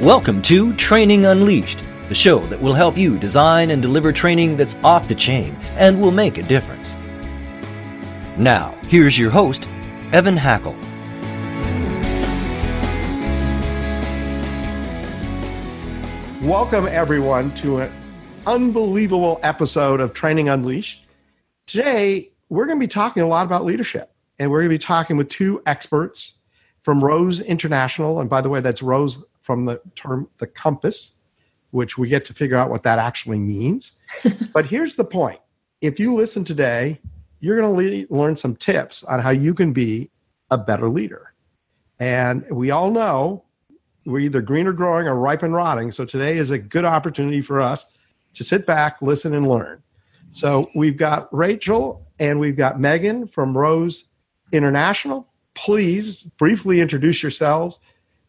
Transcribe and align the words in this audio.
Welcome 0.00 0.40
to 0.44 0.72
Training 0.76 1.26
Unleashed, 1.26 1.84
the 2.08 2.14
show 2.14 2.38
that 2.46 2.58
will 2.58 2.72
help 2.72 2.96
you 2.96 3.18
design 3.18 3.70
and 3.70 3.82
deliver 3.82 4.12
training 4.12 4.56
that's 4.56 4.74
off 4.82 5.08
the 5.08 5.14
chain 5.14 5.54
and 5.76 6.00
will 6.00 6.10
make 6.10 6.38
a 6.38 6.42
difference. 6.42 6.96
Now, 8.38 8.70
here's 8.86 9.18
your 9.18 9.28
host, 9.28 9.68
Evan 10.14 10.38
Hackel. 10.38 10.74
Welcome, 16.40 16.86
everyone, 16.86 17.54
to 17.56 17.80
an 17.80 17.92
unbelievable 18.46 19.38
episode 19.42 20.00
of 20.00 20.14
Training 20.14 20.48
Unleashed. 20.48 21.04
Today, 21.66 22.30
we're 22.48 22.64
going 22.64 22.78
to 22.78 22.82
be 22.82 22.88
talking 22.88 23.22
a 23.22 23.28
lot 23.28 23.44
about 23.44 23.66
leadership, 23.66 24.10
and 24.38 24.50
we're 24.50 24.60
going 24.60 24.70
to 24.70 24.74
be 24.74 24.78
talking 24.78 25.18
with 25.18 25.28
two 25.28 25.62
experts 25.66 26.36
from 26.84 27.04
Rose 27.04 27.40
International. 27.40 28.18
And 28.20 28.30
by 28.30 28.40
the 28.40 28.48
way, 28.48 28.62
that's 28.62 28.82
Rose 28.82 29.22
from 29.50 29.64
the 29.64 29.80
term 29.96 30.28
the 30.38 30.46
compass, 30.46 31.16
which 31.72 31.98
we 31.98 32.08
get 32.08 32.24
to 32.24 32.32
figure 32.32 32.56
out 32.56 32.70
what 32.70 32.84
that 32.84 33.00
actually 33.00 33.40
means. 33.40 33.94
but 34.52 34.64
here's 34.64 34.94
the 34.94 35.04
point 35.04 35.40
if 35.80 35.98
you 35.98 36.14
listen 36.14 36.44
today, 36.44 37.00
you're 37.40 37.60
going 37.60 37.76
to 37.76 38.06
le- 38.06 38.16
learn 38.16 38.36
some 38.36 38.54
tips 38.54 39.02
on 39.02 39.18
how 39.18 39.30
you 39.30 39.52
can 39.52 39.72
be 39.72 40.08
a 40.52 40.56
better 40.56 40.88
leader. 40.88 41.34
And 41.98 42.48
we 42.48 42.70
all 42.70 42.92
know 42.92 43.42
we're 44.06 44.20
either 44.20 44.40
green 44.40 44.68
or 44.68 44.72
growing 44.72 45.08
or 45.08 45.16
ripe 45.16 45.42
and 45.42 45.52
rotting. 45.52 45.90
So 45.90 46.04
today 46.04 46.38
is 46.38 46.52
a 46.52 46.58
good 46.58 46.84
opportunity 46.84 47.40
for 47.40 47.60
us 47.60 47.86
to 48.34 48.44
sit 48.44 48.66
back, 48.66 49.02
listen, 49.02 49.34
and 49.34 49.48
learn. 49.48 49.82
So 50.30 50.70
we've 50.76 50.96
got 50.96 51.28
Rachel 51.34 52.06
and 52.20 52.38
we've 52.38 52.56
got 52.56 52.78
Megan 52.78 53.26
from 53.26 53.58
Rose 53.58 54.04
International. 54.52 55.26
Please 55.54 56.22
briefly 56.22 56.80
introduce 56.80 57.20
yourselves 57.20 57.80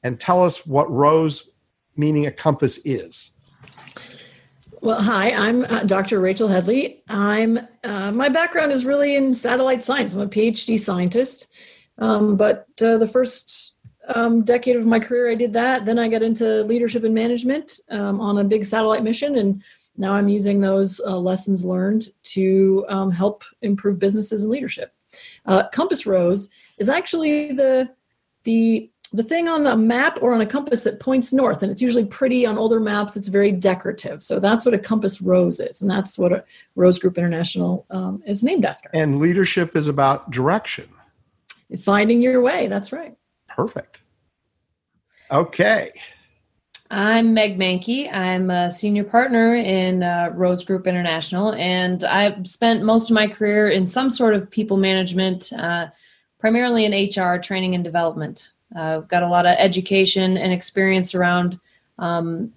and 0.03 0.19
tell 0.19 0.43
us 0.43 0.65
what 0.65 0.91
Rose, 0.91 1.51
meaning 1.95 2.25
a 2.25 2.31
compass, 2.31 2.79
is. 2.85 3.31
Well, 4.81 5.01
hi, 5.01 5.31
I'm 5.31 5.63
uh, 5.65 5.83
Dr. 5.83 6.19
Rachel 6.19 6.47
Headley. 6.47 7.03
I'm 7.07 7.59
uh, 7.83 8.11
my 8.11 8.29
background 8.29 8.71
is 8.71 8.83
really 8.83 9.15
in 9.15 9.33
satellite 9.33 9.83
science. 9.83 10.13
I'm 10.13 10.21
a 10.21 10.27
PhD 10.27 10.79
scientist, 10.79 11.47
um, 11.99 12.35
but 12.35 12.67
uh, 12.81 12.97
the 12.97 13.05
first 13.05 13.75
um, 14.15 14.41
decade 14.43 14.75
of 14.75 14.87
my 14.87 14.99
career, 14.99 15.29
I 15.29 15.35
did 15.35 15.53
that. 15.53 15.85
Then 15.85 15.99
I 15.99 16.07
got 16.07 16.23
into 16.23 16.63
leadership 16.63 17.03
and 17.03 17.13
management 17.13 17.79
um, 17.89 18.19
on 18.19 18.39
a 18.39 18.43
big 18.43 18.65
satellite 18.65 19.03
mission, 19.03 19.37
and 19.37 19.63
now 19.97 20.13
I'm 20.13 20.27
using 20.27 20.61
those 20.61 20.99
uh, 21.01 21.15
lessons 21.17 21.63
learned 21.63 22.07
to 22.23 22.85
um, 22.89 23.11
help 23.11 23.43
improve 23.61 23.99
businesses 23.99 24.41
and 24.41 24.51
leadership. 24.51 24.95
Uh, 25.45 25.67
compass 25.69 26.07
Rose 26.07 26.49
is 26.77 26.89
actually 26.89 27.51
the 27.51 27.89
the 28.43 28.90
the 29.13 29.23
thing 29.23 29.47
on 29.47 29.67
a 29.67 29.75
map 29.75 30.19
or 30.21 30.33
on 30.33 30.41
a 30.41 30.45
compass 30.45 30.83
that 30.83 30.99
points 30.99 31.33
north 31.33 31.61
and 31.61 31.71
it's 31.71 31.81
usually 31.81 32.05
pretty 32.05 32.45
on 32.45 32.57
older 32.57 32.79
maps 32.79 33.17
it's 33.17 33.27
very 33.27 33.51
decorative. 33.51 34.23
So 34.23 34.39
that's 34.39 34.65
what 34.65 34.73
a 34.73 34.79
compass 34.79 35.21
rose 35.21 35.59
is 35.59 35.81
and 35.81 35.89
that's 35.89 36.17
what 36.17 36.31
a 36.31 36.43
rose 36.75 36.99
group 36.99 37.17
international 37.17 37.85
um, 37.89 38.23
is 38.25 38.43
named 38.43 38.65
after. 38.65 38.89
And 38.93 39.19
leadership 39.19 39.75
is 39.75 39.87
about 39.87 40.31
direction. 40.31 40.89
Finding 41.79 42.21
your 42.21 42.41
way 42.41 42.67
that's 42.67 42.91
right. 42.91 43.15
Perfect. 43.47 44.01
Okay. 45.29 45.91
I'm 46.89 47.33
Meg 47.33 47.57
Mankey. 47.57 48.13
I'm 48.13 48.49
a 48.49 48.69
senior 48.69 49.05
partner 49.05 49.55
in 49.55 50.03
uh, 50.03 50.31
Rose 50.33 50.65
Group 50.65 50.87
International, 50.87 51.53
and 51.53 52.03
I've 52.03 52.45
spent 52.45 52.83
most 52.83 53.09
of 53.09 53.13
my 53.13 53.27
career 53.27 53.69
in 53.69 53.87
some 53.87 54.09
sort 54.09 54.35
of 54.35 54.51
people 54.51 54.75
management, 54.75 55.53
uh, 55.53 55.87
primarily 56.37 56.83
in 56.83 56.91
HR 56.91 57.39
training 57.39 57.75
and 57.75 57.83
development. 57.83 58.49
Uh, 58.75 58.99
I've 58.99 59.07
got 59.07 59.23
a 59.23 59.29
lot 59.29 59.45
of 59.45 59.55
education 59.57 60.37
and 60.37 60.53
experience 60.53 61.13
around 61.13 61.59
um, 61.99 62.53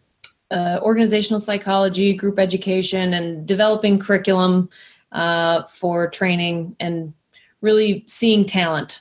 uh, 0.51 0.79
organizational 0.83 1.41
psychology, 1.41 2.15
group 2.15 2.39
education, 2.39 3.15
and 3.15 3.47
developing 3.47 3.98
curriculum 3.98 4.69
uh, 5.13 5.64
for 5.64 6.08
training 6.08 6.77
and 6.80 7.13
really 7.61 8.05
seeing 8.07 8.45
talent. 8.45 9.01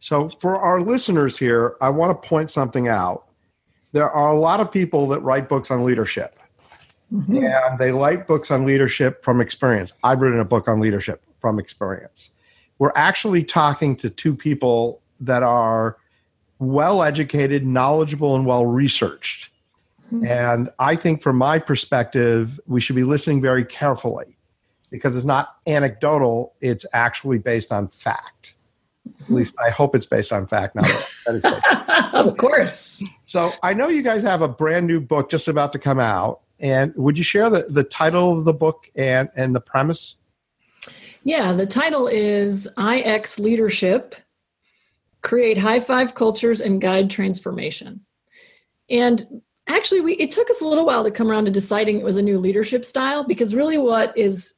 So, 0.00 0.28
for 0.28 0.60
our 0.60 0.80
listeners 0.80 1.36
here, 1.36 1.76
I 1.80 1.88
want 1.90 2.22
to 2.22 2.28
point 2.28 2.50
something 2.50 2.86
out 2.86 3.28
there 3.92 4.10
are 4.10 4.32
a 4.32 4.38
lot 4.38 4.60
of 4.60 4.70
people 4.70 5.08
that 5.08 5.20
write 5.20 5.48
books 5.48 5.70
on 5.70 5.84
leadership. 5.84 6.38
Mm-hmm. 7.12 7.36
And 7.38 7.78
they 7.78 7.90
write 7.90 8.26
books 8.26 8.50
on 8.50 8.66
leadership 8.66 9.24
from 9.24 9.40
experience. 9.40 9.92
I've 10.04 10.20
written 10.20 10.40
a 10.40 10.44
book 10.44 10.68
on 10.68 10.78
leadership 10.78 11.22
from 11.40 11.58
experience. 11.58 12.30
We're 12.78 12.92
actually 12.94 13.44
talking 13.44 13.96
to 13.96 14.10
two 14.10 14.34
people 14.34 15.00
that 15.20 15.42
are 15.42 15.98
well 16.58 17.02
educated, 17.02 17.66
knowledgeable, 17.66 18.34
and 18.34 18.44
well 18.46 18.66
researched. 18.66 19.50
Mm-hmm. 20.12 20.26
And 20.26 20.70
I 20.78 20.96
think, 20.96 21.22
from 21.22 21.36
my 21.36 21.58
perspective, 21.58 22.58
we 22.66 22.80
should 22.80 22.96
be 22.96 23.04
listening 23.04 23.42
very 23.42 23.64
carefully 23.64 24.38
because 24.90 25.16
it's 25.16 25.26
not 25.26 25.56
anecdotal, 25.66 26.54
it's 26.60 26.86
actually 26.92 27.38
based 27.38 27.72
on 27.72 27.88
fact. 27.88 28.54
At 29.22 29.30
least 29.30 29.54
I 29.64 29.70
hope 29.70 29.94
it's 29.94 30.06
based 30.06 30.32
on 30.32 30.46
fact. 30.46 30.74
Now 30.74 30.82
that 31.26 31.34
is 31.34 31.44
of 32.14 32.36
course. 32.36 33.02
So 33.24 33.52
I 33.62 33.74
know 33.74 33.88
you 33.88 34.02
guys 34.02 34.22
have 34.22 34.42
a 34.42 34.48
brand 34.48 34.86
new 34.86 35.00
book 35.00 35.30
just 35.30 35.48
about 35.48 35.72
to 35.72 35.78
come 35.78 35.98
out, 35.98 36.40
and 36.60 36.94
would 36.94 37.16
you 37.16 37.24
share 37.24 37.48
the, 37.48 37.66
the 37.68 37.84
title 37.84 38.38
of 38.38 38.44
the 38.44 38.52
book 38.52 38.90
and 38.96 39.28
and 39.34 39.54
the 39.54 39.60
premise? 39.60 40.16
Yeah, 41.24 41.52
the 41.52 41.66
title 41.66 42.06
is 42.06 42.68
IX 42.78 43.38
Leadership: 43.38 44.14
Create 45.28 45.58
High 45.58 45.78
Five 45.78 46.14
Cultures 46.14 46.62
and 46.62 46.80
Guide 46.80 47.10
Transformation. 47.10 48.00
And 48.88 49.42
actually, 49.66 50.00
we 50.00 50.14
it 50.14 50.32
took 50.32 50.48
us 50.48 50.62
a 50.62 50.66
little 50.66 50.86
while 50.86 51.04
to 51.04 51.10
come 51.10 51.30
around 51.30 51.44
to 51.44 51.50
deciding 51.50 51.98
it 51.98 52.04
was 52.04 52.16
a 52.16 52.22
new 52.22 52.38
leadership 52.38 52.82
style 52.82 53.24
because 53.24 53.54
really, 53.54 53.76
what 53.76 54.16
is 54.16 54.54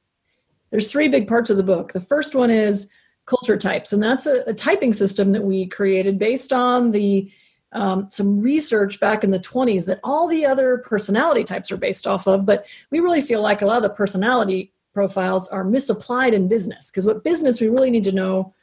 there's 0.70 0.88
three 0.88 1.08
big 1.08 1.26
parts 1.26 1.50
of 1.50 1.56
the 1.56 1.64
book. 1.64 1.92
The 1.92 1.98
first 1.98 2.36
one 2.36 2.50
is 2.50 2.88
culture 3.26 3.56
types. 3.56 3.92
And 3.92 4.00
that's 4.00 4.26
a, 4.26 4.44
a 4.47 4.54
typing 4.54 4.92
system 4.92 5.32
that 5.32 5.42
we 5.42 5.66
created 5.66 6.20
based 6.20 6.53
on 6.53 6.92
the 6.92 7.28
um, 7.72 8.06
some 8.08 8.41
research 8.41 9.00
back 9.00 9.25
in 9.25 9.32
the 9.32 9.41
20s 9.41 9.87
that 9.87 9.98
all 10.04 10.28
the 10.28 10.47
other 10.47 10.78
personality 10.78 11.42
types 11.42 11.72
are 11.72 11.78
based 11.78 12.06
off 12.06 12.28
of. 12.28 12.47
But 12.47 12.64
we 12.92 13.00
really 13.00 13.22
feel 13.22 13.42
like 13.42 13.62
a 13.62 13.66
lot 13.66 13.78
of 13.78 13.82
the 13.82 13.97
personality 13.97 14.72
profiles 14.94 15.48
are 15.48 15.64
misapplied 15.64 16.32
in 16.32 16.47
business 16.47 16.92
because 16.92 17.06
what 17.06 17.25
business 17.25 17.60
we 17.60 17.69
really 17.69 17.91
need 17.91 18.04
to 18.04 18.12
know 18.12 18.54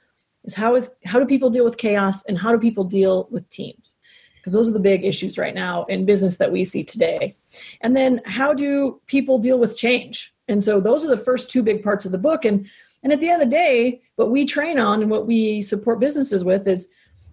is 0.47 0.56
how 0.56 0.74
is 0.75 0.96
how 1.06 1.19
do 1.19 1.25
people 1.25 1.52
deal 1.52 1.63
with 1.63 1.78
chaos 1.78 2.25
and 2.25 2.38
how 2.38 2.52
do 2.52 2.58
people 2.58 2.84
deal 2.84 3.28
with 3.30 3.47
teams 3.50 3.96
because 4.38 4.53
those 4.53 4.68
are 4.68 4.74
the 4.74 4.80
big 4.80 5.06
issues 5.06 5.38
right 5.38 5.53
now 5.53 5.84
in 5.85 6.06
business 6.06 6.38
that 6.38 6.52
we 6.52 6.63
see 6.63 6.84
today 6.84 7.35
and 7.81 7.96
then 7.96 8.22
how 8.25 8.53
do 8.53 9.00
people 9.06 9.38
deal 9.38 9.59
with 9.59 9.78
change 9.78 10.34
and 10.47 10.63
so 10.63 10.80
those 10.80 11.06
are 11.06 11.09
the 11.09 11.18
first 11.18 11.52
two 11.52 11.62
big 11.62 11.84
parts 11.84 12.06
of 12.06 12.12
the 12.12 12.18
book 12.18 12.46
and 12.46 12.68
and 13.03 13.13
at 13.13 13.19
the 13.19 13.30
end 13.30 13.41
of 13.41 13.50
the 13.50 13.56
day, 13.56 14.02
what 14.16 14.31
we 14.31 14.46
train 14.46 14.80
on 14.80 15.02
and 15.02 15.12
what 15.12 15.28
we 15.28 15.62
support 15.62 16.00
businesses 16.00 16.44
with 16.44 16.68
is 16.68 16.88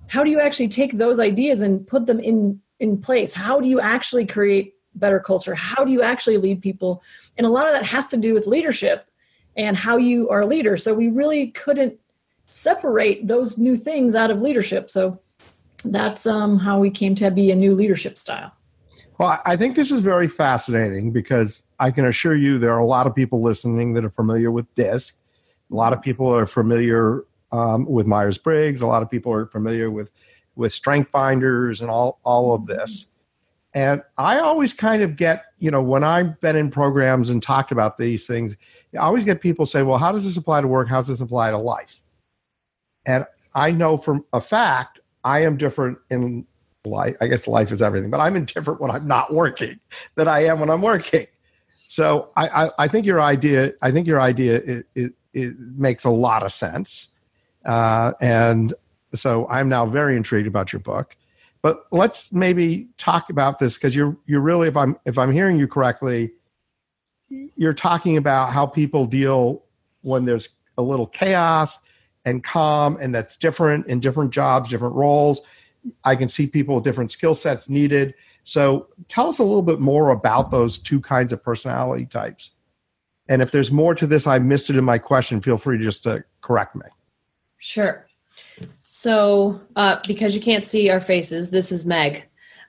how 0.06 0.22
do 0.22 0.30
you 0.30 0.41
actually 0.41 0.69
take 0.69 0.92
those 0.92 1.19
ideas 1.19 1.62
and 1.62 1.86
put 1.86 2.06
them 2.06 2.20
in 2.20 2.60
in 2.80 3.00
place? 3.00 3.32
How 3.32 3.60
do 3.60 3.69
you 3.69 3.80
actually 3.80 4.26
create 4.26 4.74
better 4.94 5.19
culture? 5.19 5.54
How 5.54 5.84
do 5.84 5.91
you 5.91 6.03
actually 6.03 6.36
lead 6.36 6.60
people? 6.60 7.03
And 7.38 7.47
a 7.47 7.50
lot 7.50 7.66
of 7.66 7.72
that 7.72 7.84
has 7.84 8.08
to 8.08 8.16
do 8.16 8.34
with 8.34 8.47
leadership 8.47 9.08
and 9.56 9.76
how 9.76 9.97
you 9.97 10.28
are 10.28 10.42
a 10.42 10.47
leader. 10.47 10.76
So 10.76 10.92
we 10.92 11.08
really 11.08 11.48
couldn't 11.48 11.98
separate 12.54 13.26
those 13.26 13.59
new 13.59 13.76
things 13.76 14.15
out 14.15 14.31
of 14.31 14.41
leadership. 14.41 14.91
So 14.91 15.20
that's 15.84 16.26
um, 16.26 16.59
how 16.59 16.78
we 16.78 16.91
came 16.91 17.15
to 17.16 17.31
be 17.31 17.50
a 17.50 17.56
new 17.56 17.75
leadership 17.75 18.16
style. 18.16 18.53
Well, 19.19 19.41
I 19.44 19.56
think 19.56 19.76
this 19.76 19.92
is 19.92 20.03
very 20.03 20.26
fascinating 20.26 21.12
because 21.12 21.62
I 21.78 21.91
can 21.91 22.06
assure 22.06 22.34
you 22.34 22.59
there 22.59 22.72
are 22.72 22.81
a 22.81 22.87
lot 22.87 23.06
of 23.06 23.15
people 23.15 23.42
listening 23.42 23.94
that 23.94 24.04
are 24.04 24.10
familiar 24.10 24.50
with 24.50 24.72
DISC 24.75 25.16
a 25.70 25.75
lot 25.75 25.92
of 25.92 26.03
people 26.03 26.32
are 26.32 26.47
familiar 26.47 27.25
um, 27.53 27.84
with 27.87 28.06
Myers 28.06 28.38
Briggs. 28.38 28.81
A 28.81 28.86
lot 28.86 29.03
of 29.03 29.10
people 29.10 29.32
are 29.32 29.47
familiar 29.47 29.91
with 29.91 30.10
with 30.56 30.72
strength 30.72 31.10
finders 31.10 31.80
and 31.80 31.91
all 31.91 32.21
all 32.24 32.54
of 32.54 32.66
this. 32.66 33.06
And 33.74 34.03
I 34.16 34.39
always 34.39 34.72
kind 34.72 35.03
of 35.03 35.16
get, 35.16 35.47
you 35.59 35.68
know, 35.68 35.83
when 35.83 36.04
I've 36.04 36.41
been 36.41 36.54
in 36.54 36.71
programs 36.71 37.28
and 37.28 37.42
talked 37.42 37.72
about 37.72 37.98
these 37.98 38.24
things, 38.24 38.56
I 38.95 38.98
always 38.98 39.24
get 39.24 39.41
people 39.41 39.66
say, 39.66 39.83
well, 39.83 39.98
how 39.98 40.12
does 40.12 40.24
this 40.24 40.36
apply 40.36 40.60
to 40.60 40.68
work? 40.68 40.89
How 40.89 40.98
does 40.98 41.09
this 41.09 41.21
apply 41.21 41.51
to 41.51 41.59
life? 41.59 42.01
And 43.06 43.27
I 43.54 43.71
know 43.71 43.97
from 43.97 44.24
a 44.33 44.41
fact, 44.41 45.01
I 45.22 45.41
am 45.41 45.56
different 45.56 45.98
in 46.10 46.47
life. 46.84 47.16
I 47.21 47.28
guess 47.28 47.47
life 47.47 47.72
is 47.72 47.80
everything, 47.80 48.10
but 48.10 48.21
I'm 48.21 48.36
indifferent 48.36 48.80
when 48.80 48.91
I'm 48.91 49.06
not 49.06 49.33
working 49.33 49.80
than 50.16 50.28
I 50.28 50.45
am 50.45 50.60
when 50.60 50.71
I'm 50.71 50.83
working. 50.83 51.27
So 51.89 52.30
I, 52.36 52.48
I, 52.48 52.71
I 52.80 52.89
think 52.89 53.06
your 53.06 53.21
idea, 53.21 53.72
I 53.80 53.91
think 53.91 54.06
your 54.06 54.21
idea 54.21 54.83
is, 54.95 55.10
it 55.33 55.59
makes 55.59 56.04
a 56.04 56.10
lot 56.10 56.42
of 56.42 56.53
sense. 56.53 57.09
Uh, 57.65 58.12
and 58.21 58.74
so 59.15 59.48
I'm 59.48 59.68
now 59.68 59.86
very 59.86 60.16
intrigued 60.16 60.47
about 60.47 60.72
your 60.72 60.80
book. 60.80 61.16
But 61.62 61.86
let's 61.91 62.33
maybe 62.33 62.89
talk 62.98 63.30
about 63.30 63.59
this 63.59 63.74
because 63.74 63.97
you're 63.97 64.16
you're 64.27 64.42
really 64.42 64.68
if 64.68 64.77
I'm 64.77 64.98
if 65.06 65.16
I'm 65.16 65.33
hearing 65.33 65.59
you 65.59 65.66
correctly, 65.66 66.33
you're 67.56 67.72
talking 67.72 68.18
about 68.18 68.53
how 68.53 68.66
people 68.66 69.06
deal 69.06 69.65
when 70.03 70.27
there's 70.27 70.51
a 70.77 70.83
little 70.83 71.06
chaos 71.06 71.78
and 72.24 72.42
calm, 72.42 72.97
and 73.00 73.15
that's 73.15 73.36
different 73.36 73.86
in 73.86 74.00
different 74.00 74.30
jobs, 74.30 74.71
different 74.71 74.94
roles. 74.94 75.41
I 76.04 76.16
can 76.16 76.28
see 76.28 76.47
people 76.47 76.74
with 76.74 76.84
different 76.84 77.10
skill 77.10 77.34
sets 77.34 77.68
needed. 77.68 78.15
So 78.44 78.88
tell 79.09 79.28
us 79.28 79.38
a 79.38 79.44
little 79.44 79.62
bit 79.62 79.80
more 79.80 80.10
about 80.10 80.50
those 80.50 80.78
two 80.78 81.00
kinds 81.00 81.32
of 81.32 81.42
personality 81.42 82.06
types. 82.06 82.53
And 83.28 83.41
if 83.41 83.50
there's 83.50 83.71
more 83.71 83.94
to 83.94 84.06
this, 84.06 84.26
I 84.26 84.38
missed 84.38 84.71
it 84.71 84.76
in 84.76 84.84
my 84.84 84.98
question, 84.98 85.41
feel 85.41 85.56
free 85.56 85.78
just 85.82 86.03
to 86.04 86.24
correct 86.41 86.76
me. 86.76 86.86
Sure. 87.59 88.06
So, 88.88 89.60
uh, 89.77 89.98
because 90.06 90.34
you 90.34 90.41
can't 90.41 90.65
see 90.65 90.91
our 90.91 91.00
faces, 91.00 91.50
this 91.50 91.72
is 91.72 91.86
Meg. 91.86 92.24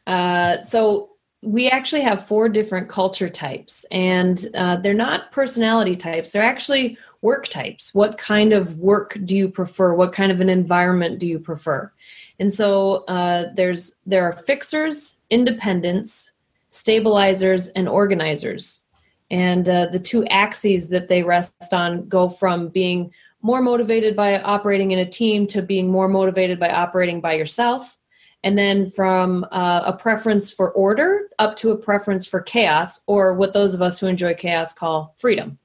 Uh, 0.07 0.59
so, 0.61 1.11
we 1.41 1.69
actually 1.69 2.01
have 2.01 2.25
four 2.27 2.49
different 2.49 2.89
culture 2.89 3.29
types, 3.29 3.85
and 3.91 4.47
uh, 4.55 4.77
they're 4.77 4.95
not 4.95 5.31
personality 5.31 5.95
types. 5.95 6.31
They're 6.31 6.41
actually 6.41 6.97
work 7.25 7.47
types. 7.47 7.93
What 7.93 8.19
kind 8.19 8.53
of 8.53 8.77
work 8.77 9.17
do 9.25 9.35
you 9.35 9.49
prefer? 9.49 9.95
What 9.95 10.13
kind 10.13 10.31
of 10.31 10.41
an 10.41 10.49
environment 10.49 11.19
do 11.19 11.27
you 11.27 11.39
prefer? 11.39 11.91
And 12.39 12.53
so 12.53 13.03
uh, 13.17 13.47
there's 13.55 13.95
there 14.05 14.23
are 14.23 14.33
fixers, 14.33 15.21
independents, 15.31 16.33
stabilizers, 16.69 17.69
and 17.69 17.89
organizers. 17.89 18.85
And 19.31 19.67
uh, 19.67 19.87
the 19.87 20.05
two 20.11 20.23
axes 20.27 20.89
that 20.89 21.07
they 21.07 21.23
rest 21.23 21.73
on 21.73 22.07
go 22.07 22.29
from 22.29 22.69
being 22.69 23.11
more 23.41 23.61
motivated 23.61 24.15
by 24.15 24.39
operating 24.41 24.91
in 24.91 24.99
a 24.99 25.09
team 25.21 25.47
to 25.47 25.61
being 25.63 25.87
more 25.89 26.07
motivated 26.07 26.59
by 26.59 26.69
operating 26.69 27.21
by 27.21 27.33
yourself. 27.33 27.97
And 28.43 28.55
then 28.55 28.91
from 28.91 29.47
uh, 29.51 29.81
a 29.85 29.93
preference 29.93 30.51
for 30.51 30.71
order 30.73 31.29
up 31.39 31.55
to 31.57 31.71
a 31.71 31.77
preference 31.77 32.27
for 32.27 32.41
chaos, 32.41 33.01
or 33.07 33.33
what 33.33 33.53
those 33.53 33.73
of 33.73 33.81
us 33.81 33.99
who 33.99 34.05
enjoy 34.05 34.35
chaos 34.35 34.73
call 34.73 35.15
freedom. 35.17 35.57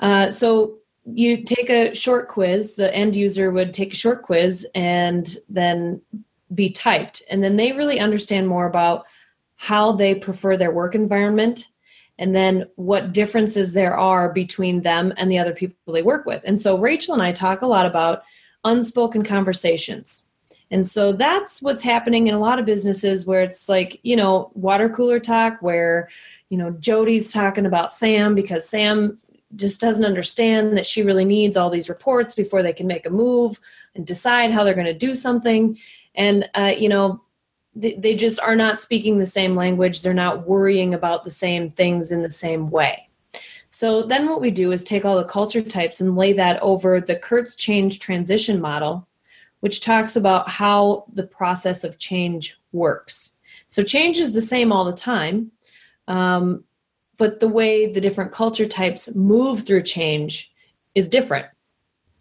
Uh, 0.00 0.30
so 0.30 0.78
you 1.04 1.44
take 1.44 1.70
a 1.70 1.94
short 1.94 2.28
quiz, 2.28 2.74
the 2.74 2.94
end 2.94 3.16
user 3.16 3.50
would 3.50 3.72
take 3.72 3.92
a 3.92 3.96
short 3.96 4.22
quiz 4.22 4.66
and 4.74 5.36
then 5.48 6.00
be 6.54 6.70
typed. 6.70 7.22
And 7.30 7.42
then 7.42 7.56
they 7.56 7.72
really 7.72 8.00
understand 8.00 8.48
more 8.48 8.66
about 8.66 9.04
how 9.56 9.92
they 9.92 10.14
prefer 10.14 10.56
their 10.56 10.70
work 10.70 10.94
environment 10.94 11.70
and 12.18 12.34
then 12.34 12.66
what 12.76 13.12
differences 13.12 13.72
there 13.72 13.96
are 13.96 14.32
between 14.32 14.82
them 14.82 15.12
and 15.16 15.30
the 15.30 15.38
other 15.38 15.52
people 15.52 15.92
they 15.92 16.02
work 16.02 16.26
with. 16.26 16.42
And 16.44 16.58
so 16.58 16.76
Rachel 16.76 17.14
and 17.14 17.22
I 17.22 17.32
talk 17.32 17.62
a 17.62 17.66
lot 17.66 17.86
about 17.86 18.22
unspoken 18.64 19.22
conversations. 19.22 20.26
And 20.70 20.86
so 20.86 21.12
that's 21.12 21.62
what's 21.62 21.82
happening 21.82 22.26
in 22.26 22.34
a 22.34 22.40
lot 22.40 22.58
of 22.58 22.66
businesses 22.66 23.24
where 23.24 23.42
it's 23.42 23.68
like, 23.68 24.00
you 24.02 24.16
know, 24.16 24.50
water 24.54 24.88
cooler 24.88 25.18
talk 25.18 25.58
where, 25.60 26.08
you 26.50 26.58
know, 26.58 26.72
Jody's 26.72 27.32
talking 27.32 27.66
about 27.66 27.92
Sam 27.92 28.34
because 28.34 28.68
Sam 28.68 29.18
just 29.56 29.80
doesn't 29.80 30.04
understand 30.04 30.76
that 30.76 30.86
she 30.86 31.02
really 31.02 31.24
needs 31.24 31.56
all 31.56 31.70
these 31.70 31.88
reports 31.88 32.34
before 32.34 32.62
they 32.62 32.72
can 32.72 32.86
make 32.86 33.06
a 33.06 33.10
move 33.10 33.58
and 33.94 34.06
decide 34.06 34.50
how 34.50 34.62
they're 34.62 34.74
going 34.74 34.86
to 34.86 34.92
do 34.94 35.14
something. 35.14 35.78
And, 36.14 36.48
uh, 36.54 36.74
you 36.76 36.88
know, 36.88 37.22
they, 37.74 37.94
they 37.94 38.14
just 38.14 38.40
are 38.40 38.56
not 38.56 38.80
speaking 38.80 39.18
the 39.18 39.26
same 39.26 39.54
language. 39.54 40.02
They're 40.02 40.12
not 40.14 40.46
worrying 40.46 40.94
about 40.94 41.24
the 41.24 41.30
same 41.30 41.70
things 41.70 42.12
in 42.12 42.22
the 42.22 42.30
same 42.30 42.70
way. 42.70 43.08
So 43.68 44.02
then 44.02 44.28
what 44.28 44.40
we 44.40 44.50
do 44.50 44.72
is 44.72 44.82
take 44.82 45.04
all 45.04 45.16
the 45.16 45.24
culture 45.24 45.62
types 45.62 46.00
and 46.00 46.16
lay 46.16 46.32
that 46.32 46.60
over 46.62 47.00
the 47.00 47.16
Kurtz 47.16 47.54
change 47.54 47.98
transition 48.00 48.60
model, 48.60 49.06
which 49.60 49.80
talks 49.80 50.16
about 50.16 50.48
how 50.48 51.04
the 51.12 51.22
process 51.22 51.84
of 51.84 51.98
change 51.98 52.58
works. 52.72 53.32
So 53.68 53.82
change 53.82 54.18
is 54.18 54.32
the 54.32 54.42
same 54.42 54.72
all 54.72 54.84
the 54.84 54.92
time. 54.92 55.52
Um, 56.06 56.64
but 57.18 57.40
the 57.40 57.48
way 57.48 57.92
the 57.92 58.00
different 58.00 58.32
culture 58.32 58.64
types 58.64 59.14
move 59.14 59.62
through 59.62 59.82
change 59.82 60.50
is 60.94 61.08
different. 61.08 61.46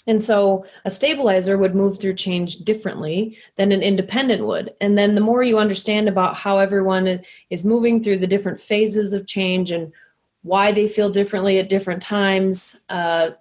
And 0.08 0.24
so 0.24 0.66
a 0.86 0.90
stabilizer 0.90 1.58
would 1.58 1.76
move 1.76 2.00
through 2.00 2.16
change 2.16 2.60
differently 2.60 3.38
than 3.58 3.72
an 3.72 3.82
independent 3.82 4.46
would. 4.46 4.74
And 4.80 4.98
then 4.98 5.16
the 5.16 5.22
more 5.22 5.44
you 5.44 5.60
understand 5.60 6.08
about 6.08 6.36
how 6.36 6.58
everyone 6.58 7.22
is 7.50 7.66
moving 7.66 8.02
through 8.02 8.20
the 8.20 8.28
different 8.28 8.60
phases 8.60 9.14
of 9.14 9.28
change 9.28 9.70
and 9.70 9.92
why 10.44 10.72
they 10.72 10.88
feel 10.88 11.10
differently 11.10 11.60
at 11.60 11.68
different 11.68 12.02
times, 12.02 12.80
uh, 12.90 13.32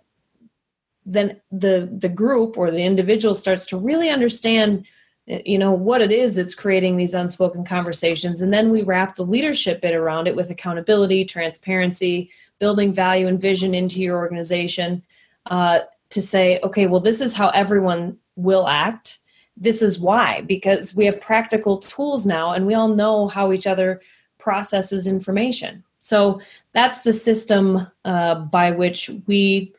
then 1.09 1.41
the 1.53 1.89
the 2.01 2.09
group 2.09 2.59
or 2.59 2.73
the 2.73 2.83
individual 2.83 3.33
starts 3.33 3.65
to 3.67 3.79
really 3.79 4.11
understand 4.11 4.85
you 5.27 5.59
know 5.59 5.73
what 5.73 6.01
it 6.01 6.13
is 6.13 6.35
that's 6.35 6.55
creating 6.55 6.97
these 6.97 7.15
unspoken 7.15 7.65
conversations. 7.65 8.43
And 8.43 8.53
then 8.53 8.71
we 8.71 8.83
wrap 8.83 9.17
the 9.17 9.25
leadership 9.25 9.81
bit 9.81 9.95
around 9.95 10.29
it 10.29 10.37
with 10.37 10.51
accountability 10.51 11.25
transparency 11.25 12.31
building 12.59 12.93
value 12.93 13.27
and 13.27 13.41
vision 13.41 13.75
into 13.75 14.01
your 14.01 14.17
organization 14.17 15.03
uh, 15.47 15.81
to 16.09 16.23
say 16.23 16.61
okay 16.63 16.87
well 16.87 17.01
this 17.01 17.21
is 17.21 17.35
how 17.35 17.49
everyone 17.51 18.17
will 18.37 18.69
act. 18.69 19.19
This 19.57 19.83
is 19.83 19.99
why 19.99 20.43
because 20.43 20.95
we 20.95 21.07
have 21.07 21.21
practical 21.21 21.79
tools 21.79 22.27
now 22.27 22.53
and 22.53 22.67
we 22.67 22.75
all 22.75 22.89
know 22.89 23.29
how 23.29 23.53
each 23.53 23.67
other 23.67 24.01
processes 24.39 25.07
information. 25.07 25.83
So 26.01 26.41
that's 26.73 27.01
the 27.01 27.13
system 27.13 27.89
uh, 28.05 28.37
by 28.37 28.71
which 28.71 29.11
we 29.27 29.73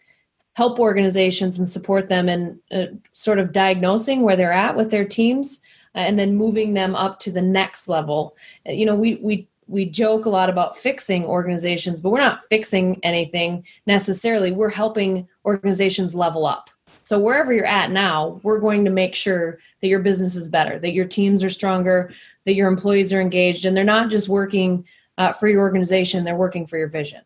help 0.57 0.79
organizations 0.79 1.59
and 1.59 1.69
support 1.69 2.09
them 2.09 2.27
in 2.27 2.59
uh, 2.71 2.87
sort 3.13 3.37
of 3.37 3.51
diagnosing 3.51 4.23
where 4.23 4.35
they're 4.35 4.51
at 4.51 4.75
with 4.75 4.89
their 4.89 5.05
teams 5.05 5.61
uh, 5.93 5.99
and 5.99 6.17
then 6.17 6.35
moving 6.35 6.73
them 6.73 6.95
up 6.95 7.19
to 7.19 7.31
the 7.31 7.41
next 7.41 7.87
level. 7.87 8.35
Uh, 8.67 8.71
you 8.71 8.83
know 8.83 8.95
we 8.95 9.15
we 9.17 9.47
we 9.67 9.85
joke 9.85 10.25
a 10.25 10.29
lot 10.29 10.49
about 10.49 10.75
fixing 10.75 11.23
organizations 11.25 12.01
but 12.01 12.09
we're 12.09 12.27
not 12.29 12.43
fixing 12.45 12.99
anything 13.03 13.63
necessarily. 13.85 14.51
We're 14.51 14.71
helping 14.71 15.27
organizations 15.45 16.15
level 16.15 16.47
up. 16.47 16.71
So 17.03 17.19
wherever 17.19 17.53
you're 17.53 17.73
at 17.81 17.91
now 17.91 18.39
we're 18.41 18.59
going 18.59 18.83
to 18.83 18.89
make 18.89 19.13
sure 19.13 19.59
that 19.81 19.89
your 19.89 19.99
business 19.99 20.35
is 20.35 20.49
better 20.49 20.79
that 20.79 20.93
your 20.93 21.05
teams 21.05 21.43
are 21.43 21.51
stronger 21.51 22.11
that 22.45 22.55
your 22.55 22.67
employees 22.67 23.13
are 23.13 23.21
engaged 23.21 23.65
and 23.65 23.77
they're 23.77 23.83
not 23.83 24.09
just 24.09 24.27
working 24.27 24.87
uh, 25.19 25.33
for 25.33 25.47
your 25.47 25.61
organization 25.61 26.23
they're 26.23 26.35
working 26.35 26.65
for 26.65 26.79
your 26.79 26.87
vision 26.87 27.21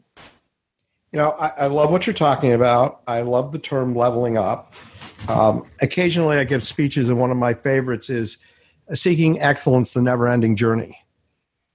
you 1.12 1.18
know, 1.20 1.32
I, 1.32 1.48
I, 1.50 1.68
love 1.68 1.92
what 1.92 2.08
you're 2.08 2.14
talking 2.14 2.54
about. 2.54 3.02
I 3.06 3.22
love 3.22 3.52
the 3.52 3.60
term 3.60 3.96
leveling 3.96 4.38
up. 4.38 4.74
Um, 5.28 5.66
occasionally, 5.82 6.38
I 6.38 6.46
give 6.46 6.64
speeches, 6.64 7.10
and 7.10 7.20
one 7.20 7.32
of 7.32 7.38
my 7.38 7.54
favorites 7.54 8.10
is 8.10 8.38
seeking 8.94 9.42
excellence, 9.42 9.94
the 9.94 10.02
never 10.02 10.28
ending 10.28 10.56
journey. 10.56 10.98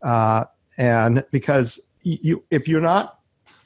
Uh, 0.02 0.44
and 0.78 1.24
because 1.30 1.78
you, 2.02 2.42
if 2.50 2.66
you're 2.66 2.80
not 2.80 3.20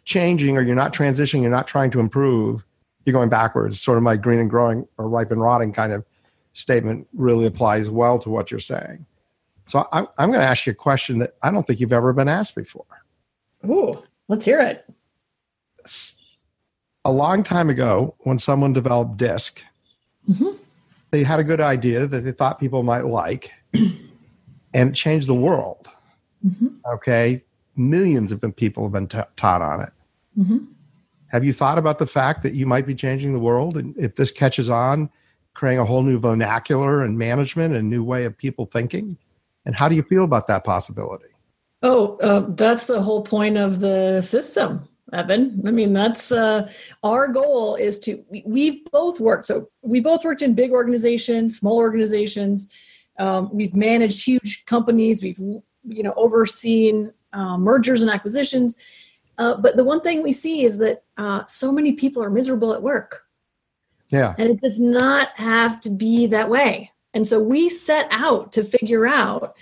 changing 0.04 0.56
or 0.56 0.62
you're 0.62 0.74
not 0.74 0.92
transitioning, 0.92 1.42
you're 1.42 1.50
not 1.50 1.68
trying 1.68 1.90
to 1.92 2.00
improve, 2.00 2.64
you're 3.04 3.12
going 3.12 3.28
backwards. 3.28 3.80
Sort 3.80 3.96
of 3.96 4.02
my 4.02 4.16
green 4.16 4.40
and 4.40 4.50
growing 4.50 4.86
or 4.98 5.08
ripe 5.08 5.30
and 5.30 5.40
rotting 5.40 5.72
kind 5.72 5.92
of 5.92 6.04
statement 6.52 7.06
really 7.14 7.46
applies 7.46 7.90
well 7.90 8.18
to 8.18 8.28
what 8.28 8.50
you're 8.50 8.60
saying. 8.60 9.06
So 9.66 9.86
I'm, 9.92 10.08
I'm 10.18 10.30
going 10.30 10.40
to 10.40 10.46
ask 10.46 10.66
you 10.66 10.72
a 10.72 10.74
question 10.74 11.18
that 11.18 11.36
I 11.42 11.50
don't 11.50 11.64
think 11.64 11.78
you've 11.78 11.92
ever 11.92 12.12
been 12.12 12.28
asked 12.28 12.56
before. 12.56 12.84
Ooh, 13.64 14.02
let's 14.28 14.44
hear 14.44 14.60
it 14.60 14.84
a 17.04 17.12
long 17.12 17.42
time 17.42 17.70
ago, 17.70 18.14
when 18.20 18.38
someone 18.38 18.72
developed 18.72 19.16
DISC, 19.16 19.62
mm-hmm. 20.28 20.56
they 21.10 21.22
had 21.22 21.40
a 21.40 21.44
good 21.44 21.60
idea 21.60 22.06
that 22.06 22.24
they 22.24 22.32
thought 22.32 22.60
people 22.60 22.82
might 22.82 23.06
like, 23.06 23.52
and 23.74 24.90
it 24.90 24.94
changed 24.94 25.28
the 25.28 25.34
world. 25.34 25.88
Mm-hmm. 26.46 26.68
Okay, 26.94 27.42
millions 27.76 28.32
of 28.32 28.40
people 28.56 28.84
have 28.84 28.92
been 28.92 29.08
t- 29.08 29.20
taught 29.36 29.62
on 29.62 29.80
it. 29.80 29.92
Mm-hmm. 30.38 30.58
Have 31.28 31.44
you 31.44 31.52
thought 31.52 31.78
about 31.78 31.98
the 31.98 32.06
fact 32.06 32.42
that 32.42 32.54
you 32.54 32.66
might 32.66 32.86
be 32.86 32.94
changing 32.94 33.32
the 33.32 33.38
world, 33.38 33.76
and 33.76 33.94
if 33.96 34.16
this 34.16 34.30
catches 34.30 34.68
on, 34.68 35.10
creating 35.54 35.80
a 35.80 35.84
whole 35.84 36.02
new 36.02 36.18
vernacular 36.18 37.02
and 37.02 37.18
management 37.18 37.74
and 37.74 37.88
new 37.88 38.02
way 38.02 38.24
of 38.24 38.36
people 38.36 38.66
thinking? 38.66 39.16
And 39.64 39.78
how 39.78 39.88
do 39.88 39.94
you 39.94 40.02
feel 40.02 40.24
about 40.24 40.48
that 40.48 40.64
possibility? 40.64 41.26
Oh, 41.82 42.16
uh, 42.18 42.46
that's 42.48 42.86
the 42.86 43.02
whole 43.02 43.22
point 43.22 43.56
of 43.56 43.80
the 43.80 44.20
system. 44.20 44.88
Evan. 45.12 45.62
I 45.66 45.70
mean, 45.70 45.92
that's 45.92 46.32
uh, 46.32 46.70
our 47.02 47.28
goal 47.28 47.76
is 47.76 47.98
to, 48.00 48.24
we, 48.28 48.66
have 48.66 48.92
both 48.92 49.20
worked. 49.20 49.46
So 49.46 49.70
we 49.82 50.00
both 50.00 50.24
worked 50.24 50.42
in 50.42 50.54
big 50.54 50.72
organizations, 50.72 51.58
small 51.58 51.76
organizations. 51.76 52.68
Um, 53.18 53.50
we've 53.52 53.74
managed 53.74 54.24
huge 54.24 54.64
companies. 54.66 55.22
We've, 55.22 55.38
you 55.38 56.02
know, 56.02 56.14
overseen 56.16 57.12
uh, 57.32 57.58
mergers 57.58 58.02
and 58.02 58.10
acquisitions. 58.10 58.76
Uh, 59.38 59.56
but 59.56 59.76
the 59.76 59.84
one 59.84 60.00
thing 60.00 60.22
we 60.22 60.32
see 60.32 60.64
is 60.64 60.78
that 60.78 61.02
uh, 61.16 61.44
so 61.46 61.72
many 61.72 61.92
people 61.92 62.22
are 62.22 62.30
miserable 62.30 62.72
at 62.72 62.82
work. 62.82 63.24
Yeah. 64.10 64.34
And 64.38 64.48
it 64.48 64.60
does 64.60 64.80
not 64.80 65.30
have 65.36 65.80
to 65.82 65.90
be 65.90 66.26
that 66.26 66.50
way. 66.50 66.90
And 67.14 67.26
so 67.26 67.40
we 67.40 67.68
set 67.68 68.06
out 68.10 68.52
to 68.52 68.64
figure 68.64 69.06
out 69.06 69.56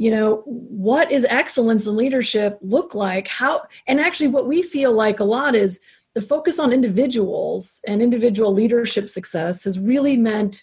you 0.00 0.10
know 0.10 0.36
what 0.46 1.12
is 1.12 1.26
excellence 1.28 1.86
in 1.86 1.94
leadership 1.94 2.58
look 2.62 2.94
like? 2.94 3.28
How 3.28 3.60
and 3.86 4.00
actually 4.00 4.28
what 4.28 4.48
we 4.48 4.62
feel 4.62 4.94
like 4.94 5.20
a 5.20 5.24
lot 5.24 5.54
is 5.54 5.78
the 6.14 6.22
focus 6.22 6.58
on 6.58 6.72
individuals 6.72 7.82
and 7.86 8.00
individual 8.00 8.50
leadership 8.50 9.10
success 9.10 9.62
has 9.64 9.78
really 9.78 10.16
meant 10.16 10.62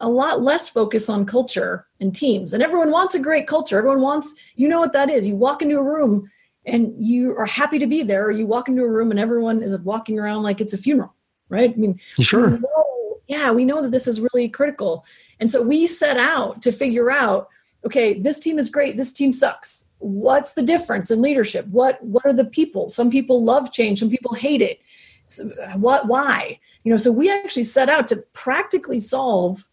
a 0.00 0.08
lot 0.08 0.42
less 0.42 0.68
focus 0.68 1.08
on 1.08 1.24
culture 1.24 1.86
and 2.00 2.14
teams. 2.14 2.52
And 2.52 2.62
everyone 2.62 2.90
wants 2.90 3.14
a 3.14 3.18
great 3.18 3.46
culture. 3.46 3.78
Everyone 3.78 4.02
wants 4.02 4.34
you 4.54 4.68
know 4.68 4.80
what 4.80 4.92
that 4.92 5.08
is. 5.08 5.26
You 5.26 5.36
walk 5.36 5.62
into 5.62 5.78
a 5.78 5.82
room 5.82 6.30
and 6.66 6.92
you 6.98 7.34
are 7.38 7.46
happy 7.46 7.78
to 7.78 7.86
be 7.86 8.02
there 8.02 8.26
or 8.26 8.32
you 8.32 8.46
walk 8.46 8.68
into 8.68 8.82
a 8.82 8.90
room 8.90 9.10
and 9.10 9.18
everyone 9.18 9.62
is 9.62 9.74
walking 9.78 10.18
around 10.18 10.42
like 10.42 10.60
it's 10.60 10.74
a 10.74 10.78
funeral 10.78 11.14
right? 11.48 11.72
I 11.72 11.76
mean 11.78 11.98
sure. 12.20 12.50
we 12.50 12.58
know, 12.58 13.20
yeah, 13.28 13.50
we 13.50 13.64
know 13.64 13.80
that 13.80 13.92
this 13.92 14.06
is 14.06 14.20
really 14.20 14.50
critical. 14.50 15.06
And 15.40 15.50
so 15.50 15.62
we 15.62 15.86
set 15.86 16.18
out 16.18 16.60
to 16.62 16.70
figure 16.70 17.10
out, 17.10 17.48
okay, 17.88 18.20
this 18.20 18.38
team 18.38 18.58
is 18.58 18.68
great, 18.68 18.98
this 18.98 19.14
team 19.14 19.32
sucks. 19.32 19.86
What's 19.98 20.52
the 20.52 20.62
difference 20.62 21.10
in 21.10 21.22
leadership? 21.22 21.66
What 21.68 22.02
what 22.04 22.24
are 22.26 22.34
the 22.34 22.44
people? 22.44 22.90
Some 22.90 23.10
people 23.10 23.42
love 23.42 23.72
change, 23.72 23.98
some 23.98 24.10
people 24.10 24.34
hate 24.34 24.60
it. 24.60 24.80
So 25.24 25.48
what 25.76 26.06
why? 26.06 26.60
You 26.84 26.90
know, 26.90 26.98
so 26.98 27.10
we 27.10 27.30
actually 27.30 27.64
set 27.64 27.88
out 27.88 28.06
to 28.08 28.16
practically 28.34 29.00
solve 29.00 29.66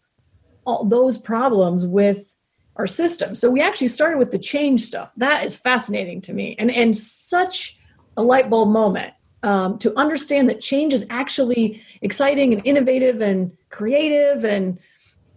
all 0.66 0.84
those 0.84 1.18
problems 1.18 1.86
with 1.86 2.34
our 2.76 2.86
system. 2.86 3.34
So 3.34 3.50
we 3.50 3.60
actually 3.60 3.88
started 3.88 4.18
with 4.18 4.30
the 4.30 4.38
change 4.38 4.80
stuff. 4.80 5.12
That 5.18 5.44
is 5.44 5.54
fascinating 5.56 6.22
to 6.22 6.32
me, 6.32 6.56
and 6.58 6.70
and 6.70 6.96
such 6.96 7.78
a 8.16 8.22
light 8.22 8.48
bulb 8.48 8.70
moment 8.70 9.12
um, 9.42 9.78
to 9.78 9.96
understand 9.98 10.48
that 10.48 10.62
change 10.62 10.94
is 10.94 11.06
actually 11.10 11.82
exciting 12.00 12.54
and 12.54 12.62
innovative 12.64 13.20
and 13.20 13.52
creative 13.68 14.44
and 14.44 14.78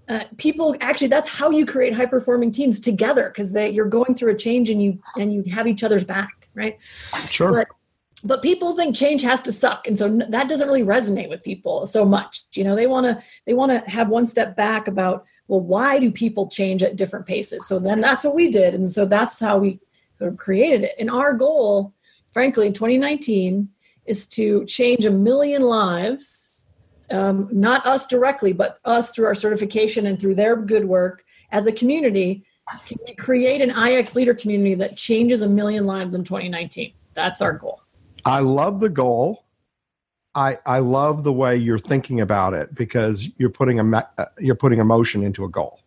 uh, 0.10 0.24
people 0.38 0.76
actually 0.82 1.08
that's 1.08 1.28
how 1.28 1.52
you 1.52 1.66
create 1.66 1.94
high 1.94 2.06
performing 2.06 2.52
teams 2.52 2.80
together 2.80 3.30
because 3.30 3.54
you're 3.54 3.86
going 3.86 4.16
through 4.16 4.32
a 4.32 4.36
change 4.36 4.70
and 4.70 4.82
you 4.82 5.00
and 5.18 5.32
you 5.32 5.44
have 5.44 5.68
each 5.68 5.84
other's 5.84 6.04
back 6.04 6.40
right? 6.60 6.78
Sure. 7.26 7.52
But 7.52 7.68
but 8.22 8.42
people 8.42 8.76
think 8.76 8.98
change 8.98 9.22
has 9.22 9.42
to 9.44 9.54
suck 9.54 9.88
and 9.88 9.98
so 9.98 10.10
that 10.30 10.50
doesn't 10.50 10.68
really 10.68 10.84
resonate 10.84 11.30
with 11.30 11.42
people 11.42 11.86
so 11.86 12.04
much 12.04 12.44
you 12.54 12.64
know? 12.64 12.76
They 12.76 12.88
want 12.88 13.06
to 13.06 13.24
they 13.46 13.54
want 13.54 13.72
to 13.72 13.90
have 13.90 14.10
one 14.10 14.28
step 14.28 14.56
back 14.56 14.88
about 14.88 15.26
well 15.48 15.62
why 15.62 16.00
do 16.00 16.12
people 16.12 16.48
change 16.48 16.84
at 16.84 16.98
different 16.98 17.26
paces? 17.26 17.66
So 17.68 17.80
then 17.80 18.02
that's 18.02 18.24
what 18.24 18.36
we 18.36 18.50
did 18.50 18.76
and 18.76 18.92
so 18.92 19.06
that's 19.06 19.40
how 19.40 19.58
we 19.60 19.80
sort 20.16 20.32
of 20.32 20.38
created 20.38 20.84
it. 20.84 20.96
And 21.00 21.10
our 21.10 21.34
goal 21.34 21.94
frankly 22.34 22.68
in 22.68 22.74
2019 22.74 23.70
is 24.06 24.28
to 24.28 24.66
change 24.66 25.06
a 25.06 25.12
million 25.12 25.62
lives 25.62 26.49
um, 27.12 27.48
not 27.52 27.86
us 27.86 28.06
directly 28.06 28.54
but 28.54 28.80
us 28.86 29.12
through 29.12 29.26
our 29.26 29.36
certification 29.36 30.06
and 30.06 30.20
through 30.20 30.36
their 30.36 30.56
good 30.56 30.86
work 30.86 31.24
as 31.52 31.66
a 31.68 31.72
community 31.72 32.44
can 32.86 32.98
we 33.08 33.16
create 33.16 33.62
an 33.62 33.72
ix 33.72 34.16
leader 34.16 34.34
community 34.34 34.76
that 34.76 34.96
changes 34.96 35.42
a 35.42 35.48
million 35.48 35.86
lives 35.86 36.16
in 36.16 36.24
2019 36.24 36.94
that's 37.14 37.42
our 37.42 37.54
goal 37.54 37.82
I 38.26 38.40
love 38.40 38.80
the 38.80 38.90
goal. 38.90 39.46
I 40.36 40.58
I 40.66 40.80
love 40.80 41.24
the 41.24 41.34
way 41.34 41.58
you're 41.58 41.80
thinking 41.80 42.22
about 42.22 42.54
it 42.54 42.74
because 42.76 43.28
you're 43.38 43.50
putting 43.50 43.80
a 43.80 44.10
uh, 44.18 44.26
you're 44.40 44.56
putting 44.56 44.80
emotion 44.80 45.24
into 45.24 45.44
a 45.44 45.50
goal, 45.50 45.80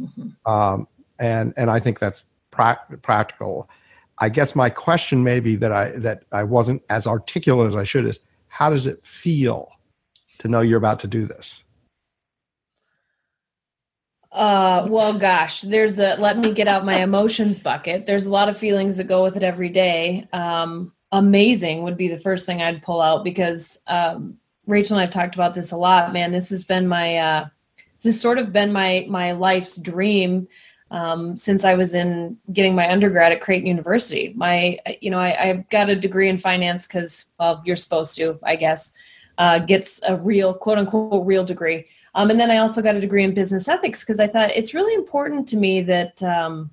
mm-hmm. 0.00 0.50
um, 0.50 0.88
and 1.18 1.52
and 1.56 1.70
I 1.70 1.78
think 1.78 1.98
that's 1.98 2.24
pra- 2.50 2.80
practical. 3.02 3.68
I 4.18 4.28
guess 4.28 4.54
my 4.54 4.70
question 4.70 5.22
maybe 5.22 5.56
that 5.56 5.72
I 5.72 5.90
that 5.90 6.24
I 6.32 6.44
wasn't 6.44 6.82
as 6.88 7.06
articulate 7.06 7.66
as 7.66 7.76
I 7.76 7.84
should 7.84 8.06
is 8.06 8.20
how 8.48 8.70
does 8.70 8.86
it 8.86 9.02
feel 9.02 9.71
to 10.42 10.48
know 10.48 10.60
you're 10.60 10.78
about 10.78 11.00
to 11.00 11.08
do 11.08 11.26
this? 11.26 11.64
Uh, 14.30 14.86
well, 14.88 15.18
gosh, 15.18 15.60
there's 15.60 15.98
a 15.98 16.16
let 16.16 16.38
me 16.38 16.52
get 16.52 16.66
out 16.66 16.86
my 16.86 17.02
emotions 17.02 17.58
bucket. 17.58 18.06
There's 18.06 18.26
a 18.26 18.30
lot 18.30 18.48
of 18.48 18.56
feelings 18.56 18.96
that 18.96 19.04
go 19.04 19.22
with 19.22 19.36
it 19.36 19.42
every 19.42 19.68
day. 19.68 20.26
Um, 20.32 20.92
amazing 21.12 21.82
would 21.82 21.98
be 21.98 22.08
the 22.08 22.18
first 22.18 22.46
thing 22.46 22.62
I'd 22.62 22.82
pull 22.82 23.02
out 23.02 23.24
because 23.24 23.78
um, 23.86 24.38
Rachel 24.66 24.96
and 24.96 25.04
I've 25.04 25.12
talked 25.12 25.34
about 25.34 25.52
this 25.52 25.72
a 25.72 25.76
lot. 25.76 26.14
Man, 26.14 26.32
this 26.32 26.48
has 26.48 26.64
been 26.64 26.88
my 26.88 27.18
uh, 27.18 27.48
this 27.96 28.14
has 28.14 28.20
sort 28.20 28.38
of 28.38 28.52
been 28.52 28.72
my 28.72 29.06
my 29.08 29.32
life's 29.32 29.76
dream 29.76 30.48
um, 30.90 31.36
since 31.36 31.64
I 31.64 31.74
was 31.74 31.92
in 31.92 32.38
getting 32.54 32.74
my 32.74 32.90
undergrad 32.90 33.32
at 33.32 33.42
Creighton 33.42 33.66
University. 33.66 34.32
My 34.34 34.78
you 35.02 35.10
know 35.10 35.18
I, 35.18 35.50
I 35.50 35.66
got 35.70 35.90
a 35.90 35.96
degree 35.96 36.30
in 36.30 36.38
finance 36.38 36.86
because 36.86 37.26
well 37.38 37.62
you're 37.66 37.76
supposed 37.76 38.16
to 38.16 38.38
I 38.42 38.56
guess 38.56 38.94
uh, 39.38 39.58
gets 39.58 40.00
a 40.06 40.16
real 40.16 40.54
quote 40.54 40.78
unquote 40.78 41.26
real 41.26 41.44
degree. 41.44 41.86
Um, 42.14 42.30
and 42.30 42.38
then 42.38 42.50
I 42.50 42.58
also 42.58 42.82
got 42.82 42.94
a 42.94 43.00
degree 43.00 43.24
in 43.24 43.32
business 43.32 43.68
ethics 43.68 44.00
because 44.00 44.20
I 44.20 44.26
thought 44.26 44.50
it's 44.50 44.74
really 44.74 44.94
important 44.94 45.48
to 45.48 45.56
me 45.56 45.80
that 45.82 46.22
um, 46.22 46.70